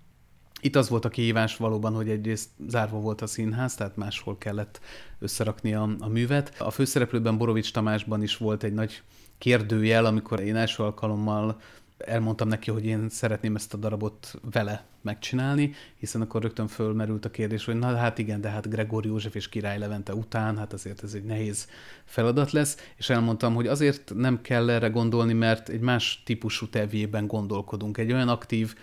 Itt 0.62 0.76
az 0.76 0.90
volt 0.90 1.06
a 1.06 1.10
kihívás 1.10 1.58
valóban, 1.58 1.94
hogy 1.94 2.10
egyrészt 2.10 2.50
zárva 2.68 3.00
volt 3.00 3.22
a 3.22 3.28
színház, 3.28 3.76
tehát 3.76 3.96
máshol 3.96 4.38
kellett 4.38 4.80
összerakni 5.20 5.74
a, 5.74 5.90
a 6.00 6.08
művet. 6.08 6.54
A 6.60 6.72
főszereplőben 6.72 7.38
Borovics 7.38 7.74
Tamásban 7.74 8.24
is 8.24 8.38
volt 8.38 8.64
egy 8.64 8.74
nagy 8.74 9.02
kérdőjel, 9.38 10.06
amikor 10.06 10.40
én 10.40 10.56
első 10.56 10.84
alkalommal 10.84 11.60
elmondtam 12.06 12.48
neki, 12.48 12.72
hogy 12.72 12.86
én 12.86 13.10
szeretném 13.10 13.56
ezt 13.56 13.74
a 13.74 13.78
darabot 13.78 14.34
vele 14.52 14.86
megcsinálni, 15.02 15.74
hiszen 15.96 16.22
akkor 16.22 16.42
rögtön 16.42 16.68
fölmerült 16.68 17.26
a 17.26 17.32
kérdés, 17.32 17.66
hogy 17.66 17.76
na 17.76 17.96
hát 17.96 18.18
igen, 18.18 18.42
de 18.42 18.50
hát 18.50 18.70
Gregor 18.70 19.06
József 19.06 19.36
és 19.36 19.50
Király 19.50 19.78
Levente 19.78 20.14
után, 20.14 20.58
hát 20.58 20.74
azért 20.74 21.04
ez 21.04 21.14
egy 21.14 21.24
nehéz 21.24 21.68
feladat 22.04 22.52
lesz, 22.52 22.78
és 22.98 23.10
elmondtam, 23.10 23.56
hogy 23.56 23.68
azért 23.68 24.12
nem 24.16 24.42
kell 24.42 24.70
erre 24.70 24.88
gondolni, 24.88 25.34
mert 25.34 25.70
egy 25.70 25.80
más 25.80 26.22
típusú 26.26 26.68
tevjében 26.70 27.28
gondolkodunk. 27.28 27.98
Egy 27.98 28.12
olyan 28.12 28.30
aktív, 28.30 28.76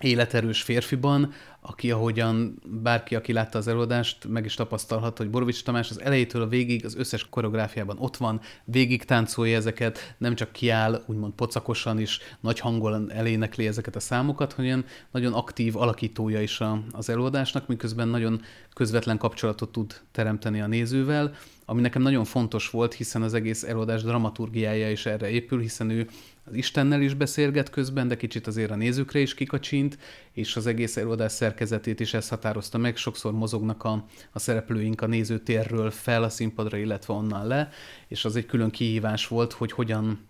életerős 0.00 0.62
férfiban, 0.62 1.32
aki 1.60 1.90
ahogyan 1.90 2.62
bárki, 2.82 3.14
aki 3.14 3.32
látta 3.32 3.58
az 3.58 3.68
előadást, 3.68 4.28
meg 4.28 4.44
is 4.44 4.54
tapasztalhat, 4.54 5.18
hogy 5.18 5.30
Borovics 5.30 5.62
Tamás 5.62 5.90
az 5.90 6.00
elejétől 6.00 6.42
a 6.42 6.48
végig 6.48 6.84
az 6.84 6.96
összes 6.96 7.28
koreográfiában 7.28 7.96
ott 7.98 8.16
van, 8.16 8.40
végig 8.64 9.04
táncolja 9.04 9.56
ezeket, 9.56 10.14
nem 10.18 10.34
csak 10.34 10.52
kiáll, 10.52 11.02
úgymond 11.06 11.32
pocakosan 11.32 11.98
is, 11.98 12.18
nagy 12.40 12.58
hangon 12.58 13.12
elénekli 13.12 13.66
ezeket 13.66 13.96
a 13.96 14.00
számokat, 14.00 14.52
hanem 14.52 14.84
nagyon 15.10 15.32
aktív 15.32 15.76
alakítója 15.76 16.42
is 16.42 16.60
az 16.92 17.08
előadásnak, 17.08 17.66
miközben 17.66 18.08
nagyon 18.08 18.40
közvetlen 18.74 19.18
kapcsolatot 19.18 19.72
tud 19.72 20.00
teremteni 20.12 20.60
a 20.60 20.66
nézővel, 20.66 21.34
ami 21.64 21.80
nekem 21.80 22.02
nagyon 22.02 22.24
fontos 22.24 22.70
volt, 22.70 22.94
hiszen 22.94 23.22
az 23.22 23.34
egész 23.34 23.62
előadás 23.62 24.02
dramaturgiája 24.02 24.90
is 24.90 25.06
erre 25.06 25.30
épül, 25.30 25.60
hiszen 25.60 25.90
ő 25.90 26.08
az 26.50 26.56
Istennel 26.56 27.00
is 27.00 27.14
beszélget 27.14 27.70
közben, 27.70 28.08
de 28.08 28.16
kicsit 28.16 28.46
azért 28.46 28.70
a 28.70 28.76
nézőkre 28.76 29.18
is 29.18 29.34
kikacsint, 29.34 29.98
és 30.32 30.56
az 30.56 30.66
egész 30.66 30.96
előadás 30.96 31.32
szerkezetét 31.32 32.00
is 32.00 32.14
ezt 32.14 32.28
határozta 32.28 32.78
meg. 32.78 32.96
Sokszor 32.96 33.32
mozognak 33.32 33.84
a, 33.84 34.04
a 34.32 34.38
szereplőink 34.38 35.00
a 35.00 35.06
nézőtérről 35.06 35.90
fel 35.90 36.22
a 36.22 36.28
színpadra, 36.28 36.76
illetve 36.76 37.14
onnan 37.14 37.46
le, 37.46 37.68
és 38.08 38.24
az 38.24 38.36
egy 38.36 38.46
külön 38.46 38.70
kihívás 38.70 39.28
volt, 39.28 39.52
hogy 39.52 39.72
hogyan 39.72 40.26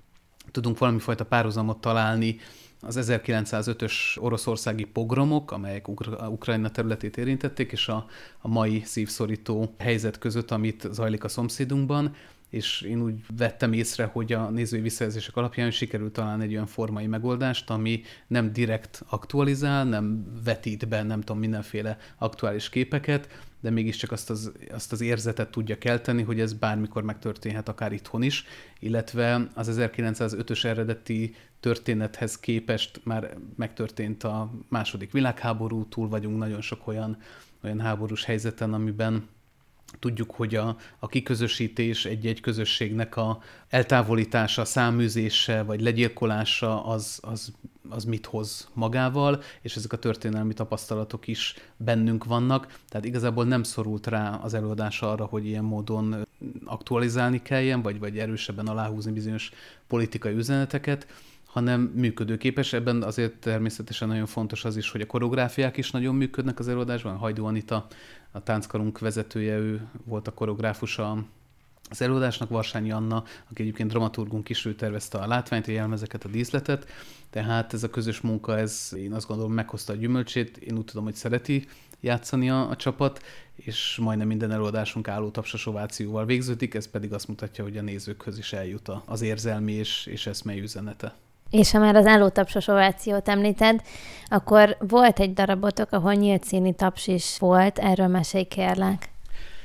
tudunk 0.51 0.79
valami 0.79 0.99
fajta 0.99 1.25
párhuzamot 1.25 1.81
találni 1.81 2.39
az 2.81 2.99
1905-ös 3.01 3.93
oroszországi 4.19 4.85
pogromok, 4.85 5.53
amelyek 5.53 5.89
Ukra- 5.89 6.29
Ukrajna 6.29 6.71
területét 6.71 7.17
érintették, 7.17 7.73
és 7.73 7.89
a, 7.89 8.07
a 8.41 8.49
mai 8.49 8.83
szívszorító 8.85 9.75
helyzet 9.79 10.19
között, 10.19 10.51
amit 10.51 10.89
zajlik 10.93 11.25
a 11.25 11.29
szomszédunkban, 11.29 12.15
és 12.51 12.81
én 12.81 13.03
úgy 13.03 13.25
vettem 13.37 13.73
észre, 13.73 14.05
hogy 14.05 14.33
a 14.33 14.51
nézői 14.51 14.81
visszajelzések 14.81 15.37
alapján 15.37 15.71
sikerült 15.71 16.13
találni 16.13 16.45
egy 16.45 16.53
olyan 16.53 16.67
formai 16.67 17.07
megoldást, 17.07 17.71
ami 17.71 18.03
nem 18.27 18.53
direkt 18.53 19.03
aktualizál, 19.09 19.85
nem 19.85 20.33
vetít 20.45 20.89
be, 20.89 21.03
nem 21.03 21.21
tudom, 21.21 21.39
mindenféle 21.39 21.99
aktuális 22.19 22.69
képeket, 22.69 23.29
de 23.61 23.71
mégiscsak 23.71 24.13
azt 24.13 24.31
az, 24.31 24.53
azt 24.71 24.93
az 24.93 25.01
érzetet 25.01 25.51
tudja 25.51 25.79
kelteni, 25.79 26.23
hogy 26.23 26.41
ez 26.41 26.53
bármikor 26.53 27.03
megtörténhet, 27.03 27.69
akár 27.69 27.93
itthon 27.93 28.23
is, 28.23 28.45
illetve 28.79 29.49
az 29.55 29.79
1905-ös 29.81 30.65
eredeti 30.65 31.35
történethez 31.61 32.39
képest 32.39 33.01
már 33.05 33.37
megtörtént 33.57 34.25
a 34.25 34.53
második 34.69 35.13
világháború, 35.13 35.89
túl 35.89 36.09
vagyunk 36.09 36.39
nagyon 36.39 36.61
sok 36.61 36.87
olyan, 36.87 37.17
olyan 37.65 37.81
háborús 37.81 38.25
helyzeten, 38.25 38.73
amiben 38.73 39.29
Tudjuk, 39.99 40.31
hogy 40.31 40.55
a, 40.55 40.77
a 40.99 41.07
kiközösítés 41.07 42.05
egy-egy 42.05 42.41
közösségnek 42.41 43.17
a 43.17 43.39
eltávolítása, 43.69 44.65
száműzése 44.65 45.63
vagy 45.63 45.81
legyilkolása 45.81 46.85
az, 46.85 47.19
az, 47.23 47.53
az 47.89 48.05
mit 48.05 48.27
hoz 48.27 48.69
magával, 48.73 49.43
és 49.63 49.77
ezek 49.77 49.93
a 49.93 49.99
történelmi 49.99 50.55
tapasztalatok 50.55 51.27
is 51.27 51.55
bennünk 51.77 52.25
vannak. 52.25 52.79
Tehát 52.89 53.07
igazából 53.07 53.45
nem 53.45 53.63
szorult 53.63 54.07
rá 54.07 54.35
az 54.35 54.55
előadás 54.55 55.03
arra, 55.03 55.25
hogy 55.25 55.47
ilyen 55.47 55.65
módon 55.65 56.27
aktualizálni 56.65 57.43
kelljen, 57.43 57.83
vagy, 57.83 57.99
vagy 57.99 58.19
erősebben 58.19 58.67
aláhúzni 58.67 59.13
bizonyos 59.13 59.51
politikai 59.87 60.35
üzeneteket, 60.35 61.07
hanem 61.51 61.81
működőképes. 61.81 62.73
Ebben 62.73 63.03
azért 63.03 63.35
természetesen 63.35 64.09
nagyon 64.09 64.27
fontos 64.27 64.65
az 64.65 64.77
is, 64.77 64.91
hogy 64.91 65.01
a 65.01 65.07
koreográfiák 65.07 65.77
is 65.77 65.91
nagyon 65.91 66.15
működnek 66.15 66.59
az 66.59 66.69
előadásban. 66.69 67.17
Hajdó 67.17 67.47
Anita, 67.47 67.87
a 68.31 68.43
tánckarunk 68.43 68.99
vezetője, 68.99 69.57
ő 69.57 69.89
volt 70.05 70.29
a 70.29 70.35
koreográfusa 70.35 71.25
az 71.91 72.03
előadásnak, 72.03 72.49
Varsányi 72.49 72.91
Anna, 72.91 73.25
aki 73.51 73.63
egyébként 73.63 73.91
dramaturgunk 73.91 74.49
is, 74.49 74.65
ő 74.65 74.75
tervezte 74.75 75.19
a 75.19 75.27
látványt, 75.27 75.69
a 75.69 75.71
jelmezeket, 75.71 76.25
a 76.25 76.29
díszletet, 76.29 76.87
tehát 77.31 77.73
ez 77.73 77.83
a 77.83 77.91
közös 77.91 78.21
munka, 78.21 78.59
ez 78.59 78.93
én 78.97 79.13
azt 79.13 79.27
gondolom 79.27 79.53
meghozta 79.53 79.93
a 79.93 79.97
gyümölcsét, 79.97 80.57
én 80.57 80.77
úgy 80.77 80.85
tudom, 80.85 81.05
hogy 81.05 81.15
szereti 81.15 81.67
játszani 82.01 82.51
a, 82.51 82.69
a 82.69 82.77
csapat, 82.77 83.23
és 83.55 83.99
majdnem 84.01 84.27
minden 84.27 84.51
előadásunk 84.51 85.09
álló 85.09 85.31
tapsos 85.31 85.67
ovációval 85.67 86.25
végződik, 86.25 86.75
ez 86.75 86.89
pedig 86.89 87.13
azt 87.13 87.29
mutatja, 87.29 87.65
hogy 87.65 87.77
a 87.77 87.83
nézőkhöz 87.83 88.39
is 88.39 88.53
eljut 88.53 88.91
az 89.05 89.21
érzelmi 89.21 89.73
és, 89.73 90.07
és 90.07 90.27
eszmei 90.27 90.61
üzenete. 90.61 91.15
És 91.51 91.71
ha 91.71 91.79
már 91.79 91.97
az 91.97 92.07
állótapsos 92.07 92.69
ovációt 92.69 93.29
említed, 93.29 93.83
akkor 94.27 94.77
volt 94.79 95.21
egy 95.21 95.33
darabotok, 95.33 95.93
ahol 95.93 96.13
nyílt 96.13 96.45
színi 96.45 96.75
taps 96.75 97.07
is 97.07 97.39
volt, 97.39 97.79
erről 97.79 98.07
mesélj 98.07 98.45
kérlek. 98.45 99.11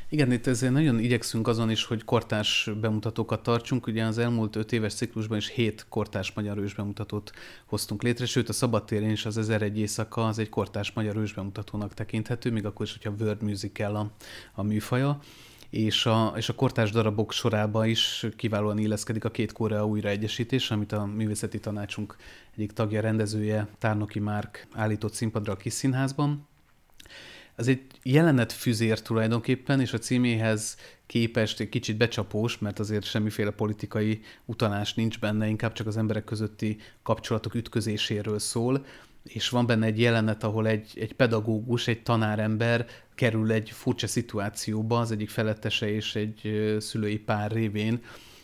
Igen, 0.10 0.32
itt 0.32 0.48
ezért 0.48 0.74
nagyon 0.74 1.00
igyekszünk 1.00 1.48
azon 1.48 1.69
is, 1.69 1.86
hogy 1.86 2.04
kortás 2.04 2.69
bemutatókat 2.82 3.43
tartsunk. 3.43 3.88
Ugye 3.88 4.04
az 4.04 4.17
elmúlt 4.17 4.56
öt 4.56 4.71
éves 4.71 4.93
ciklusban 4.93 5.38
is 5.38 5.50
hét 5.50 5.86
kortás 5.89 6.34
magyar 6.34 6.58
ősbemutatót 6.58 7.32
hoztunk 7.65 8.04
létre, 8.04 8.26
sőt 8.26 8.50
a 8.50 8.54
szabadtéren 8.54 9.10
is 9.10 9.26
az 9.26 9.38
1001 9.38 9.80
éjszaka 9.80 10.28
az 10.28 10.39
egy 10.39 10.50
kortás 10.50 10.91
magyar 10.91 11.15
ősbemutatónak 11.15 11.93
tekinthető, 11.93 12.52
még 12.52 12.65
akkor 12.65 12.86
is, 12.86 12.91
hogyha 12.91 13.13
World 13.19 13.41
Musical 13.41 13.95
a, 13.95 14.12
a 14.54 14.63
műfaja 14.63 15.19
és 15.69 16.06
a, 16.06 16.34
és 16.36 16.49
a 16.49 16.56
kortás 16.56 16.91
darabok 16.91 17.32
sorába 17.32 17.86
is 17.86 18.25
kiválóan 18.36 18.78
illeszkedik 18.78 19.25
a 19.25 19.32
két 19.32 19.51
Korea 19.51 19.86
újraegyesítés, 19.86 20.71
amit 20.71 20.91
a 20.91 21.06
művészeti 21.06 21.60
tanácsunk 21.60 22.15
egyik 22.56 22.71
tagja, 22.71 23.01
rendezője, 23.01 23.67
Tárnoki 23.80 24.19
Márk 24.19 24.67
állított 24.73 25.13
színpadra 25.13 25.54
a 25.54 25.58
kis 25.58 25.73
színházban. 25.73 26.47
Ez 27.56 27.67
egy 27.67 27.82
jelenet 28.04 28.51
füzér 28.51 29.01
tulajdonképpen, 29.01 29.82
és 29.82 29.93
a 29.93 29.97
címéhez 29.97 30.78
képest 31.06 31.60
egy 31.60 31.69
kicsit 31.69 31.97
becsapós, 31.97 32.58
mert 32.58 32.80
azért 32.80 33.04
semmiféle 33.04 33.51
politikai 33.51 34.21
utalás 34.45 34.93
nincs 34.93 35.19
benne, 35.19 35.47
inkább 35.47 35.73
csak 35.73 35.88
az 35.88 35.97
emberek 35.97 36.23
közötti 36.23 36.78
kapcsolatok 37.04 37.54
ütközéséről 37.54 38.39
szól, 38.39 38.86
és 39.28 39.50
van 39.50 39.66
benne 39.66 39.86
egy 39.86 40.00
jelenet, 40.00 40.44
ahol 40.44 40.68
egy, 40.68 40.92
egy 40.96 41.14
pedagógus, 41.14 41.88
egy 41.88 42.04
tanárember 42.04 42.86
kerül 43.16 43.52
egy 43.52 43.70
furcsa 43.70 44.08
szituációba, 44.08 45.00
az 45.00 45.12
egyik 45.12 45.30
felettese 45.30 45.90
és 45.90 46.16
egy 46.16 46.76
szülői 46.80 47.18
pár 47.18 47.52
révén, 47.52 48.02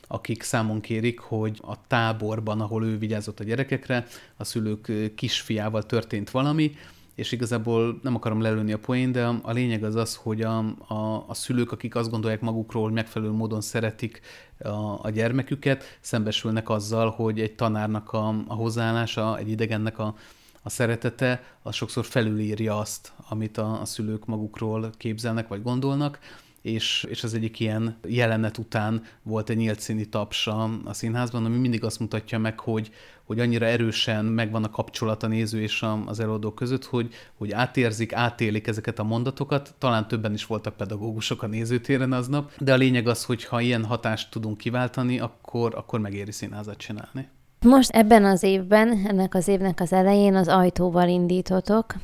akik 0.08 0.44
számon 0.44 0.80
kérik, 0.80 1.20
hogy 1.20 1.60
a 1.62 1.88
táborban, 1.88 2.62
ahol 2.62 2.86
ő 2.86 2.98
vigyázott 2.98 3.40
a 3.40 3.44
gyerekekre, 3.44 4.06
a 4.38 4.44
szülők 4.44 4.92
kisfiával 5.16 5.84
történt 5.84 6.30
valami, 6.30 6.76
és 7.16 7.32
igazából 7.32 8.00
nem 8.04 8.16
akarom 8.16 8.42
lelőni 8.42 8.72
a 8.72 8.80
poén, 8.80 9.12
de 9.12 9.26
a 9.26 9.52
lényeg 9.52 9.84
az 9.84 9.96
az, 9.96 10.16
hogy 10.16 10.42
a, 10.42 10.58
a, 10.88 11.26
a 11.28 11.34
szülők, 11.34 11.72
akik 11.72 11.96
azt 11.96 12.10
gondolják 12.10 12.42
magukról, 12.42 12.84
hogy 12.84 12.94
megfelelő 12.94 13.32
módon 13.32 13.62
szeretik 13.62 14.22
a, 14.60 15.06
a 15.06 15.10
gyermeküket, 15.10 15.98
szembesülnek 16.00 16.70
azzal, 16.70 17.10
hogy 17.10 17.40
egy 17.40 17.56
tanárnak 17.56 18.14
a, 18.14 18.28
a 18.48 18.54
hozzáállása, 18.54 19.38
egy 19.38 19.50
idegennek 19.50 20.00
a, 20.00 20.16
a 20.62 20.70
szeretete, 20.70 21.44
az 21.62 21.76
sokszor 21.76 22.06
felülírja 22.06 22.78
azt, 22.78 23.12
amit 23.30 23.58
a, 23.58 23.82
a 23.82 23.86
szülők 23.86 24.26
magukról 24.26 24.92
képzelnek 24.98 25.48
vagy 25.48 25.64
gondolnak, 25.64 26.20
és, 26.62 27.06
és 27.10 27.24
az 27.24 27.34
egyik 27.34 27.60
ilyen 27.60 27.98
jelenet 28.08 28.58
után 28.58 29.04
volt 29.24 29.50
egy 29.50 29.58
nyílt 29.58 29.80
színi 29.80 30.06
taps 30.06 30.48
a, 30.48 30.70
a 30.86 30.94
színházban, 30.94 31.46
ami 31.46 31.58
mindig 31.58 31.84
azt 31.84 32.00
mutatja 32.00 32.40
meg, 32.40 32.60
hogy, 32.60 32.92
hogy 33.24 33.40
annyira 33.40 33.66
erősen 33.66 34.26
megvan 34.26 34.64
a 34.64 34.70
kapcsolat 34.70 35.24
a 35.24 35.28
néző 35.28 35.62
és 35.62 35.82
a, 35.82 36.04
az 36.06 36.20
előadó 36.20 36.52
között, 36.52 36.86
hogy, 36.86 37.14
hogy 37.38 37.52
átérzik, 37.52 38.14
átélik 38.14 38.68
ezeket 38.68 39.00
a 39.00 39.04
mondatokat. 39.04 39.74
Talán 39.78 40.08
többen 40.08 40.34
is 40.34 40.46
voltak 40.46 40.78
pedagógusok 40.78 41.44
a 41.44 41.48
nézőtéren 41.48 42.12
aznap, 42.12 42.52
de 42.60 42.74
a 42.74 42.78
lényeg 42.78 43.08
az, 43.08 43.26
hogy 43.26 43.44
ha 43.44 43.62
ilyen 43.62 43.86
hatást 43.86 44.32
tudunk 44.32 44.58
kiváltani, 44.58 45.20
akkor, 45.20 45.76
akkor 45.76 46.00
megéri 46.00 46.32
színházat 46.32 46.78
csinálni. 46.78 47.28
Most 47.66 47.90
ebben 47.90 48.26
az 48.26 48.44
évben, 48.44 49.06
ennek 49.08 49.36
az 49.36 49.48
évnek 49.48 49.80
az 49.80 49.94
elején 49.94 50.36
az 50.36 50.48
ajtóval 50.48 51.08
indítotok. 51.08 51.96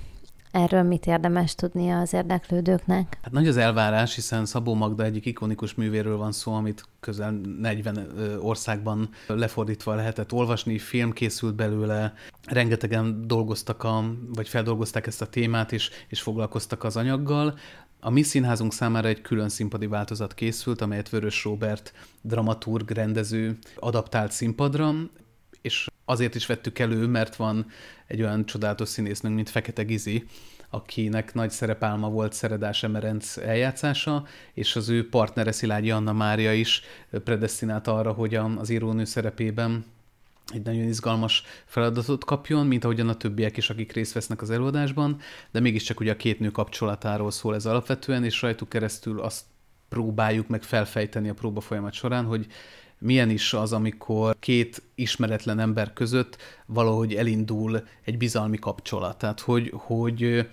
Erről 0.52 0.84
mit 0.84 1.06
érdemes 1.06 1.56
tudnia 1.56 2.00
az 2.00 2.14
érdeklődőknek? 2.14 3.18
Hát 3.22 3.32
nagy 3.32 3.48
az 3.48 3.58
elvárás, 3.58 4.16
hiszen 4.16 4.46
Szabó 4.46 4.74
Magda 4.74 5.04
egyik 5.04 5.26
ikonikus 5.26 5.74
művéről 5.74 6.18
van 6.18 6.32
szó, 6.32 6.54
amit 6.54 6.84
közel 7.00 7.32
40 7.60 8.08
országban 8.42 9.10
lefordítva 9.28 9.96
lehetett 9.96 10.34
olvasni, 10.34 10.78
film 10.78 11.12
készült 11.12 11.56
belőle, 11.56 12.14
rengetegen 12.46 13.28
dolgoztak, 13.28 13.84
a, 13.84 14.04
vagy 14.34 14.48
feldolgozták 14.48 15.08
ezt 15.08 15.22
a 15.22 15.28
témát, 15.28 15.72
és, 15.72 15.90
és 16.08 16.22
foglalkoztak 16.22 16.84
az 16.84 16.98
anyaggal. 16.98 17.58
A 18.00 18.10
mi 18.10 18.22
színházunk 18.22 18.74
számára 18.74 19.08
egy 19.08 19.22
külön 19.22 19.50
színpadi 19.50 19.88
változat 19.88 20.34
készült, 20.34 20.82
amelyet 20.82 21.10
Vörös 21.10 21.44
Robert 21.44 21.94
dramaturg, 22.22 22.90
rendező 22.92 23.58
adaptált 23.76 24.32
színpadra 24.32 24.94
és 25.62 25.88
azért 26.06 26.36
is 26.36 26.46
vettük 26.46 26.80
elő, 26.80 27.06
mert 27.08 27.36
van 27.36 27.66
egy 28.08 28.22
olyan 28.22 28.46
csodálatos 28.46 28.90
színésznünk, 28.90 29.36
mint 29.36 29.50
Fekete 29.50 29.84
Gizi, 29.84 30.26
akinek 30.70 31.34
nagy 31.34 31.50
szerepálma 31.50 32.10
volt 32.10 32.34
Szeredás 32.34 32.84
Emerenc 32.84 33.38
eljátszása, 33.38 34.26
és 34.54 34.76
az 34.76 34.90
ő 34.90 35.10
partnere 35.10 35.52
Szilágyi 35.52 35.92
Anna 35.92 36.14
Mária 36.14 36.54
is 36.54 36.82
predestinált 37.24 37.88
arra, 37.88 38.12
hogy 38.12 38.36
az 38.36 38.70
írónő 38.70 39.06
szerepében 39.06 39.86
egy 40.54 40.62
nagyon 40.62 40.88
izgalmas 40.88 41.44
feladatot 41.66 42.24
kapjon, 42.24 42.68
mint 42.68 42.84
ahogyan 42.84 43.10
a 43.10 43.18
többiek 43.18 43.58
is, 43.58 43.70
akik 43.70 43.92
részt 43.92 44.14
vesznek 44.14 44.42
az 44.42 44.50
előadásban, 44.50 45.20
de 45.52 45.60
mégiscsak 45.60 46.00
ugye 46.00 46.12
a 46.12 46.16
két 46.16 46.40
nő 46.40 46.52
kapcsolatáról 46.52 47.32
szól 47.32 47.56
ez 47.56 47.66
alapvetően, 47.66 48.24
és 48.24 48.42
rajtuk 48.42 48.70
keresztül 48.70 49.20
azt 49.22 49.44
próbáljuk 49.90 50.48
meg 50.48 50.64
felfejteni 50.64 51.30
a 51.30 51.34
próba 51.34 51.60
folyamat 51.60 51.94
során, 51.94 52.26
hogy 52.26 52.48
milyen 53.00 53.30
is 53.30 53.54
az, 53.54 53.74
amikor 53.74 54.36
két 54.40 54.82
ismeretlen 54.96 55.60
ember 55.60 55.94
között 55.94 56.38
valahogy 56.66 57.16
elindul 57.16 57.84
egy 58.06 58.18
bizalmi 58.18 58.58
kapcsolat. 58.58 59.18
Tehát, 59.18 59.40
hogy, 59.40 59.72
hogy 59.74 60.48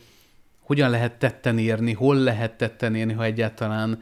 hogyan 0.61 0.91
lehet 0.91 1.19
tetten 1.19 1.59
érni, 1.59 1.93
hol 1.93 2.17
lehet 2.17 2.57
tetten 2.57 2.95
érni, 2.95 3.13
ha 3.13 3.25
egyáltalán 3.25 4.01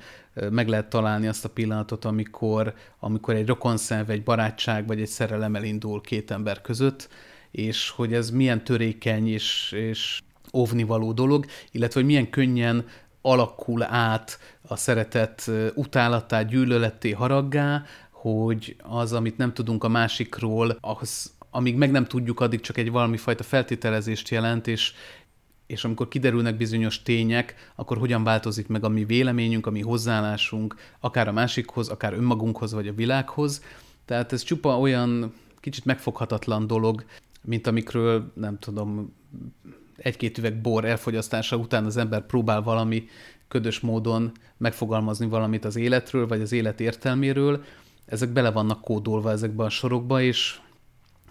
meg 0.51 0.69
lehet 0.69 0.89
találni 0.89 1.27
azt 1.27 1.45
a 1.45 1.49
pillanatot, 1.49 2.05
amikor, 2.05 2.75
amikor 2.99 3.35
egy 3.35 3.47
rokonszenv, 3.47 4.11
egy 4.11 4.23
barátság 4.23 4.87
vagy 4.87 5.01
egy 5.01 5.09
szerelem 5.09 5.55
elindul 5.55 6.01
két 6.01 6.31
ember 6.31 6.61
között, 6.61 7.09
és 7.51 7.91
hogy 7.91 8.15
ez 8.15 8.31
milyen 8.31 8.65
törékeny 8.65 9.29
és, 9.29 9.73
és 9.77 10.21
óvnivaló 10.55 11.13
dolog, 11.13 11.47
illetve 11.71 12.01
hogy 12.01 12.09
milyen 12.09 12.31
könnyen 12.31 12.87
alakul 13.23 13.83
át 13.83 14.39
a 14.63 14.77
szeretet 14.77 15.51
utálattá, 15.75 16.43
gyűlöletté, 16.43 17.11
haraggá, 17.11 17.83
hogy 18.23 18.77
az, 18.83 19.13
amit 19.13 19.37
nem 19.37 19.53
tudunk 19.53 19.85
a 19.85 19.89
másikról, 19.89 20.77
az, 20.81 21.33
amíg 21.51 21.77
meg 21.77 21.91
nem 21.91 22.05
tudjuk, 22.05 22.41
addig 22.41 22.61
csak 22.61 22.77
egy 22.77 22.91
valami 22.91 23.17
fajta 23.17 23.43
feltételezést 23.43 24.29
jelent, 24.29 24.67
és, 24.67 24.93
és 25.67 25.85
amikor 25.85 26.09
kiderülnek 26.09 26.57
bizonyos 26.57 27.03
tények, 27.03 27.73
akkor 27.75 27.99
hogyan 27.99 28.25
változik 28.25 28.69
meg 28.69 28.85
a 28.85 28.89
mi 28.89 29.05
véleményünk, 29.05 29.67
a 29.67 29.71
mi 29.71 29.81
hozzáállásunk, 29.81 30.77
akár 31.01 31.29
a 31.29 31.33
másikhoz, 31.33 31.89
akár 31.89 32.13
önmagunkhoz, 32.13 32.73
vagy 32.73 32.89
a 32.89 32.95
világhoz. 32.95 33.63
Tehát 34.05 34.33
ez 34.33 34.43
csupa 34.43 34.79
olyan 34.79 35.35
kicsit 35.61 35.85
megfoghatatlan 35.85 36.67
dolog, 36.67 37.05
mint 37.45 37.67
amikről, 37.67 38.33
nem 38.35 38.59
tudom, 38.59 39.15
egy-két 39.97 40.39
üveg 40.39 40.61
bor 40.61 40.85
elfogyasztása 40.85 41.57
után 41.57 41.85
az 41.85 41.97
ember 41.97 42.27
próbál 42.27 42.63
valami 42.63 43.09
ködös 43.49 43.81
módon 43.81 44.33
megfogalmazni 44.57 45.27
valamit 45.27 45.65
az 45.65 45.77
életről, 45.77 46.27
vagy 46.27 46.41
az 46.41 46.53
élet 46.53 46.81
értelméről, 46.81 47.65
ezek 48.07 48.29
bele 48.29 48.51
vannak 48.51 48.81
kódolva 48.81 49.31
ezekbe 49.31 49.65
a 49.65 49.69
sorokba, 49.69 50.21
és, 50.21 50.61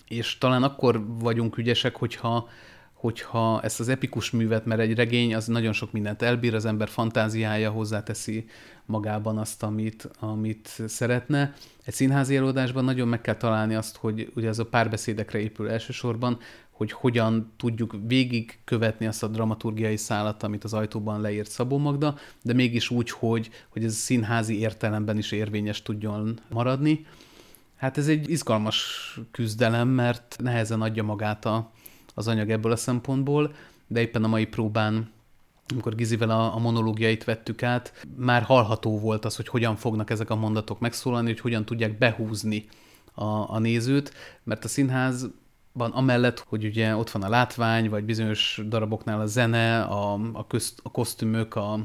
és 0.07 0.37
talán 0.37 0.63
akkor 0.63 1.05
vagyunk 1.07 1.57
ügyesek, 1.57 1.95
hogyha, 1.95 2.47
hogyha 2.93 3.61
ezt 3.61 3.79
az 3.79 3.87
epikus 3.87 4.31
művet, 4.31 4.65
mert 4.65 4.81
egy 4.81 4.95
regény 4.95 5.35
az 5.35 5.47
nagyon 5.47 5.73
sok 5.73 5.91
mindent 5.91 6.21
elbír, 6.21 6.55
az 6.55 6.65
ember 6.65 6.89
fantáziája 6.89 7.71
hozzáteszi 7.71 8.45
magában 8.85 9.37
azt, 9.37 9.63
amit, 9.63 10.09
amit 10.19 10.81
szeretne. 10.87 11.53
Egy 11.83 11.93
színházi 11.93 12.35
előadásban 12.35 12.83
nagyon 12.83 13.07
meg 13.07 13.21
kell 13.21 13.35
találni 13.35 13.75
azt, 13.75 13.97
hogy 13.97 14.31
ugye 14.35 14.47
ez 14.47 14.59
a 14.59 14.65
párbeszédekre 14.65 15.39
épül 15.39 15.69
elsősorban, 15.69 16.39
hogy 16.71 16.91
hogyan 16.91 17.51
tudjuk 17.57 17.95
végigkövetni 18.07 19.05
azt 19.05 19.23
a 19.23 19.27
dramaturgiai 19.27 19.97
szállat, 19.97 20.43
amit 20.43 20.63
az 20.63 20.73
ajtóban 20.73 21.21
leírt 21.21 21.49
Szabó 21.49 21.77
Magda, 21.77 22.15
de 22.41 22.53
mégis 22.53 22.89
úgy, 22.89 23.09
hogy, 23.09 23.49
hogy 23.69 23.83
ez 23.83 23.93
színházi 23.93 24.59
értelemben 24.59 25.17
is 25.17 25.31
érvényes 25.31 25.81
tudjon 25.81 26.39
maradni. 26.49 27.05
Hát 27.75 27.97
ez 27.97 28.07
egy 28.07 28.29
izgalmas 28.29 29.19
küzdelem, 29.31 29.87
mert 29.87 30.35
nehezen 30.39 30.81
adja 30.81 31.03
magát 31.03 31.45
a, 31.45 31.71
az 32.13 32.27
anyag 32.27 32.49
ebből 32.49 32.71
a 32.71 32.75
szempontból, 32.75 33.53
de 33.87 33.99
éppen 33.99 34.23
a 34.23 34.27
mai 34.27 34.45
próbán 34.45 35.09
amikor 35.71 35.95
Gizivel 35.95 36.29
a, 36.29 36.55
a 36.55 36.59
monológiait 36.59 37.23
vettük 37.23 37.63
át, 37.63 38.05
már 38.15 38.41
hallható 38.41 38.99
volt 38.99 39.25
az, 39.25 39.35
hogy 39.35 39.47
hogyan 39.47 39.75
fognak 39.75 40.09
ezek 40.09 40.29
a 40.29 40.35
mondatok 40.35 40.79
megszólalni, 40.79 41.27
hogy 41.27 41.39
hogyan 41.39 41.65
tudják 41.65 41.97
behúzni 41.97 42.67
a, 43.13 43.25
a 43.25 43.59
nézőt, 43.59 44.13
mert 44.43 44.63
a 44.65 44.67
színház 44.67 45.29
van 45.71 45.91
amellett, 45.91 46.39
hogy 46.39 46.65
ugye 46.65 46.95
ott 46.95 47.09
van 47.09 47.23
a 47.23 47.29
látvány, 47.29 47.89
vagy 47.89 48.03
bizonyos 48.03 48.61
daraboknál 48.67 49.19
a 49.21 49.25
zene, 49.25 49.81
a, 49.81 50.19
a, 50.33 50.47
közt, 50.47 50.79
a 50.83 50.91
kosztümök, 50.91 51.55
a 51.55 51.79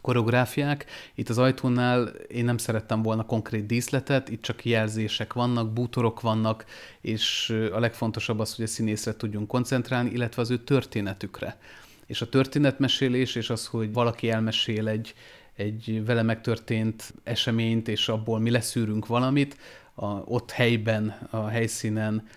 koreográfiák. 0.00 0.86
Itt 1.14 1.28
az 1.28 1.38
ajtónál 1.38 2.06
én 2.08 2.44
nem 2.44 2.58
szerettem 2.58 3.02
volna 3.02 3.24
konkrét 3.24 3.66
díszletet, 3.66 4.28
itt 4.28 4.42
csak 4.42 4.64
jelzések 4.64 5.32
vannak, 5.32 5.72
bútorok 5.72 6.20
vannak, 6.20 6.64
és 7.00 7.54
a 7.72 7.78
legfontosabb 7.78 8.38
az, 8.38 8.54
hogy 8.54 8.64
a 8.64 8.68
színészre 8.68 9.16
tudjunk 9.16 9.48
koncentrálni, 9.48 10.10
illetve 10.10 10.42
az 10.42 10.50
ő 10.50 10.58
történetükre. 10.58 11.58
És 12.06 12.20
a 12.20 12.28
történetmesélés, 12.28 13.34
és 13.34 13.50
az, 13.50 13.66
hogy 13.66 13.92
valaki 13.92 14.30
elmesél 14.30 14.88
egy, 14.88 15.14
egy 15.56 16.02
vele 16.04 16.22
megtörtént 16.22 17.14
eseményt, 17.22 17.88
és 17.88 18.08
abból 18.08 18.38
mi 18.38 18.50
leszűrünk 18.50 19.06
valamit, 19.06 19.56
a, 19.94 20.06
ott 20.06 20.50
helyben, 20.50 21.08
a 21.30 21.46
helyszínen, 21.46 22.28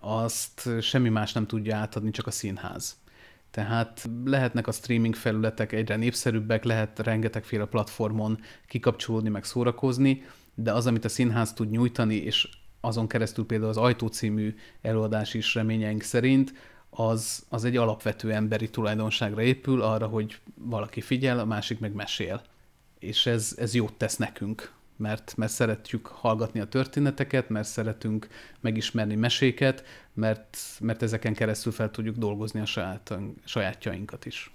azt 0.00 0.68
semmi 0.80 1.08
más 1.08 1.32
nem 1.32 1.46
tudja 1.46 1.76
átadni, 1.76 2.10
csak 2.10 2.26
a 2.26 2.30
színház. 2.30 2.96
Tehát 3.50 4.08
lehetnek 4.24 4.66
a 4.66 4.72
streaming 4.72 5.14
felületek 5.14 5.72
egyre 5.72 5.96
népszerűbbek, 5.96 6.64
lehet 6.64 6.98
rengetegféle 6.98 7.64
platformon 7.64 8.40
kikapcsolódni, 8.66 9.28
meg 9.28 9.44
szórakozni, 9.44 10.24
de 10.54 10.72
az, 10.72 10.86
amit 10.86 11.04
a 11.04 11.08
színház 11.08 11.52
tud 11.52 11.70
nyújtani, 11.70 12.14
és 12.14 12.48
azon 12.80 13.06
keresztül 13.06 13.46
például 13.46 13.70
az 13.70 13.76
Ajtó 13.76 14.06
című 14.06 14.54
előadás 14.82 15.34
is 15.34 15.54
reményeink 15.54 16.02
szerint, 16.02 16.52
az, 16.90 17.44
az 17.48 17.64
egy 17.64 17.76
alapvető 17.76 18.32
emberi 18.32 18.70
tulajdonságra 18.70 19.42
épül, 19.42 19.82
arra, 19.82 20.06
hogy 20.06 20.38
valaki 20.54 21.00
figyel, 21.00 21.38
a 21.38 21.44
másik 21.44 21.78
meg 21.78 21.92
mesél. 21.92 22.42
És 22.98 23.26
ez, 23.26 23.54
ez 23.58 23.74
jót 23.74 23.92
tesz 23.92 24.16
nekünk, 24.16 24.72
mert, 24.96 25.34
mert 25.36 25.52
szeretjük 25.52 26.06
hallgatni 26.06 26.60
a 26.60 26.64
történeteket, 26.64 27.48
mert 27.48 27.68
szeretünk 27.68 28.28
megismerni 28.60 29.14
meséket, 29.14 29.84
mert, 30.14 30.58
mert 30.80 31.02
ezeken 31.02 31.34
keresztül 31.34 31.72
fel 31.72 31.90
tudjuk 31.90 32.16
dolgozni 32.16 32.60
a 32.60 32.66
saját, 32.66 33.14
sajátjainkat 33.44 34.26
is. 34.26 34.50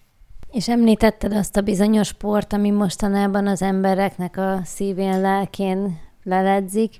És 0.51 0.69
említetted 0.69 1.33
azt 1.33 1.57
a 1.57 1.61
bizonyos 1.61 2.07
sport, 2.07 2.53
ami 2.53 2.69
mostanában 2.69 3.47
az 3.47 3.61
embereknek 3.61 4.37
a 4.37 4.61
szívén, 4.63 5.21
lelkén 5.21 5.99
leledzik. 6.23 6.95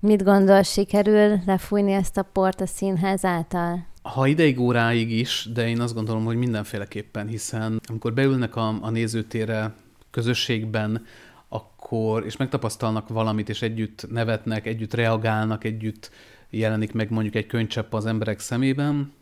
Mit 0.00 0.22
gondol, 0.22 0.62
sikerül 0.62 1.38
lefújni 1.46 1.92
ezt 1.92 2.16
a 2.16 2.22
port 2.22 2.60
a 2.60 2.66
színház 2.66 3.24
által? 3.24 3.86
Ha 4.02 4.26
ideig 4.26 4.60
óráig 4.60 5.10
is, 5.10 5.48
de 5.52 5.68
én 5.68 5.80
azt 5.80 5.94
gondolom, 5.94 6.24
hogy 6.24 6.36
mindenféleképpen, 6.36 7.26
hiszen 7.26 7.80
amikor 7.88 8.14
beülnek 8.14 8.56
a, 8.56 8.78
a 8.80 8.90
nézőtére 8.90 9.74
közösségben, 10.10 11.04
akkor, 11.48 12.24
és 12.24 12.36
megtapasztalnak 12.36 13.08
valamit, 13.08 13.48
és 13.48 13.62
együtt 13.62 14.06
nevetnek, 14.10 14.66
együtt 14.66 14.94
reagálnak, 14.94 15.64
együtt 15.64 16.10
jelenik 16.50 16.92
meg 16.92 17.10
mondjuk 17.10 17.34
egy 17.34 17.46
könycsepp 17.46 17.94
az 17.94 18.06
emberek 18.06 18.38
szemében, 18.40 19.12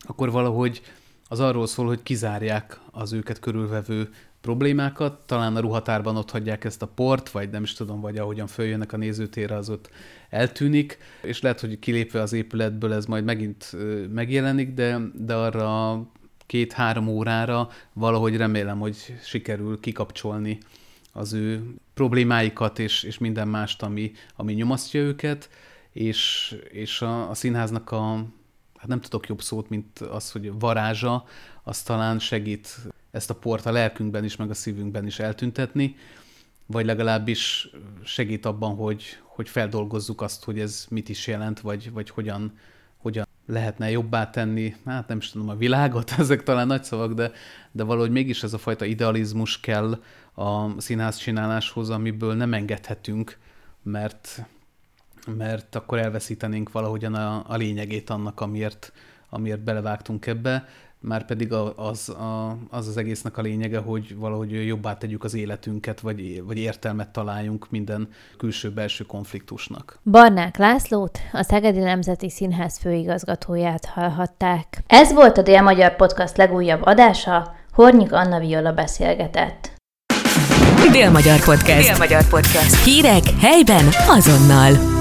akkor 0.00 0.30
valahogy 0.30 0.82
az 1.28 1.40
arról 1.40 1.66
szól, 1.66 1.86
hogy 1.86 2.02
kizárják 2.02 2.80
az 2.90 3.12
őket 3.12 3.38
körülvevő 3.38 4.08
problémákat, 4.40 5.26
talán 5.26 5.56
a 5.56 5.60
ruhatárban 5.60 6.16
ott 6.16 6.30
hagyják 6.30 6.64
ezt 6.64 6.82
a 6.82 6.86
port, 6.86 7.30
vagy 7.30 7.50
nem 7.50 7.62
is 7.62 7.72
tudom, 7.72 8.00
vagy 8.00 8.16
ahogyan 8.16 8.46
följönnek 8.46 8.92
a 8.92 8.96
nézőtérre, 8.96 9.56
az 9.56 9.70
ott 9.70 9.90
eltűnik, 10.30 10.98
és 11.22 11.40
lehet, 11.40 11.60
hogy 11.60 11.78
kilépve 11.78 12.20
az 12.20 12.32
épületből 12.32 12.92
ez 12.92 13.06
majd 13.06 13.24
megint 13.24 13.76
megjelenik, 14.12 14.74
de, 14.74 14.98
de 15.14 15.34
arra 15.34 16.02
két-három 16.46 17.08
órára 17.08 17.68
valahogy 17.92 18.36
remélem, 18.36 18.78
hogy 18.78 18.96
sikerül 19.22 19.80
kikapcsolni 19.80 20.58
az 21.18 21.32
ő 21.32 21.74
problémáikat 21.94 22.78
és, 22.78 23.02
és 23.02 23.18
minden 23.18 23.48
mást, 23.48 23.82
ami, 23.82 24.12
ami 24.36 24.52
nyomasztja 24.52 25.00
őket, 25.00 25.50
és, 25.92 26.54
és 26.70 27.02
a, 27.02 27.30
a 27.30 27.34
színháznak 27.34 27.90
a, 27.90 28.24
hát 28.76 28.86
nem 28.86 29.00
tudok 29.00 29.28
jobb 29.28 29.42
szót, 29.42 29.68
mint 29.68 29.98
az, 29.98 30.32
hogy 30.32 30.58
varázsa, 30.58 31.24
az 31.62 31.82
talán 31.82 32.18
segít 32.18 32.78
ezt 33.10 33.30
a 33.30 33.34
port 33.34 33.66
a 33.66 33.72
lelkünkben 33.72 34.24
is, 34.24 34.36
meg 34.36 34.50
a 34.50 34.54
szívünkben 34.54 35.06
is 35.06 35.18
eltüntetni, 35.18 35.96
vagy 36.66 36.84
legalábbis 36.84 37.70
segít 38.04 38.46
abban, 38.46 38.74
hogy, 38.74 39.04
hogy 39.22 39.48
feldolgozzuk 39.48 40.20
azt, 40.20 40.44
hogy 40.44 40.60
ez 40.60 40.86
mit 40.90 41.08
is 41.08 41.26
jelent, 41.26 41.60
vagy, 41.60 41.92
vagy 41.92 42.10
hogyan, 42.10 42.58
hogyan 42.96 43.26
lehetne 43.46 43.90
jobbá 43.90 44.30
tenni, 44.30 44.74
hát 44.84 45.08
nem 45.08 45.16
is 45.16 45.30
tudom, 45.30 45.48
a 45.48 45.54
világot, 45.54 46.14
ezek 46.18 46.42
talán 46.42 46.66
nagy 46.66 46.84
szavak, 46.84 47.12
de, 47.12 47.32
de 47.72 47.82
valahogy 47.82 48.10
mégis 48.10 48.42
ez 48.42 48.52
a 48.52 48.58
fajta 48.58 48.84
idealizmus 48.84 49.60
kell 49.60 50.02
a 50.38 50.80
színház 50.80 51.16
csináláshoz, 51.16 51.90
amiből 51.90 52.34
nem 52.34 52.54
engedhetünk, 52.54 53.38
mert, 53.82 54.42
mert 55.36 55.74
akkor 55.74 55.98
elveszítenénk 55.98 56.72
valahogyan 56.72 57.14
a, 57.14 57.44
a 57.46 57.56
lényegét 57.56 58.10
annak, 58.10 58.40
amiért, 58.40 58.92
amiért 59.30 59.60
belevágtunk 59.60 60.26
ebbe 60.26 60.68
már 61.00 61.24
pedig 61.24 61.52
az, 61.52 62.14
az 62.70 62.88
az 62.88 62.96
egésznek 62.96 63.36
a 63.36 63.42
lényege, 63.42 63.78
hogy 63.78 64.16
valahogy 64.16 64.66
jobbá 64.66 64.96
tegyük 64.96 65.24
az 65.24 65.34
életünket, 65.34 66.00
vagy, 66.00 66.42
vagy 66.44 66.58
értelmet 66.58 67.08
találjunk 67.08 67.70
minden 67.70 68.08
külső-belső 68.36 69.04
konfliktusnak. 69.04 69.98
Barnák 70.04 70.56
Lászlót, 70.56 71.18
a 71.32 71.42
Szegedi 71.42 71.78
Nemzeti 71.78 72.30
Színház 72.30 72.78
főigazgatóját 72.78 73.84
hallhatták. 73.84 74.82
Ez 74.86 75.12
volt 75.12 75.38
a 75.38 75.42
Dél-Magyar 75.42 75.96
Podcast 75.96 76.36
legújabb 76.36 76.82
adása, 76.82 77.54
Hornyik 77.72 78.12
Anna 78.12 78.38
Viola 78.38 78.72
beszélgetett. 78.72 79.77
Dél-Magyar 80.92 81.40
Podcast. 81.40 81.88
Dél-Magyar 81.88 82.28
Podcast. 82.28 82.84
Hírek 82.84 83.22
helyben 83.40 83.88
azonnal. 84.08 84.97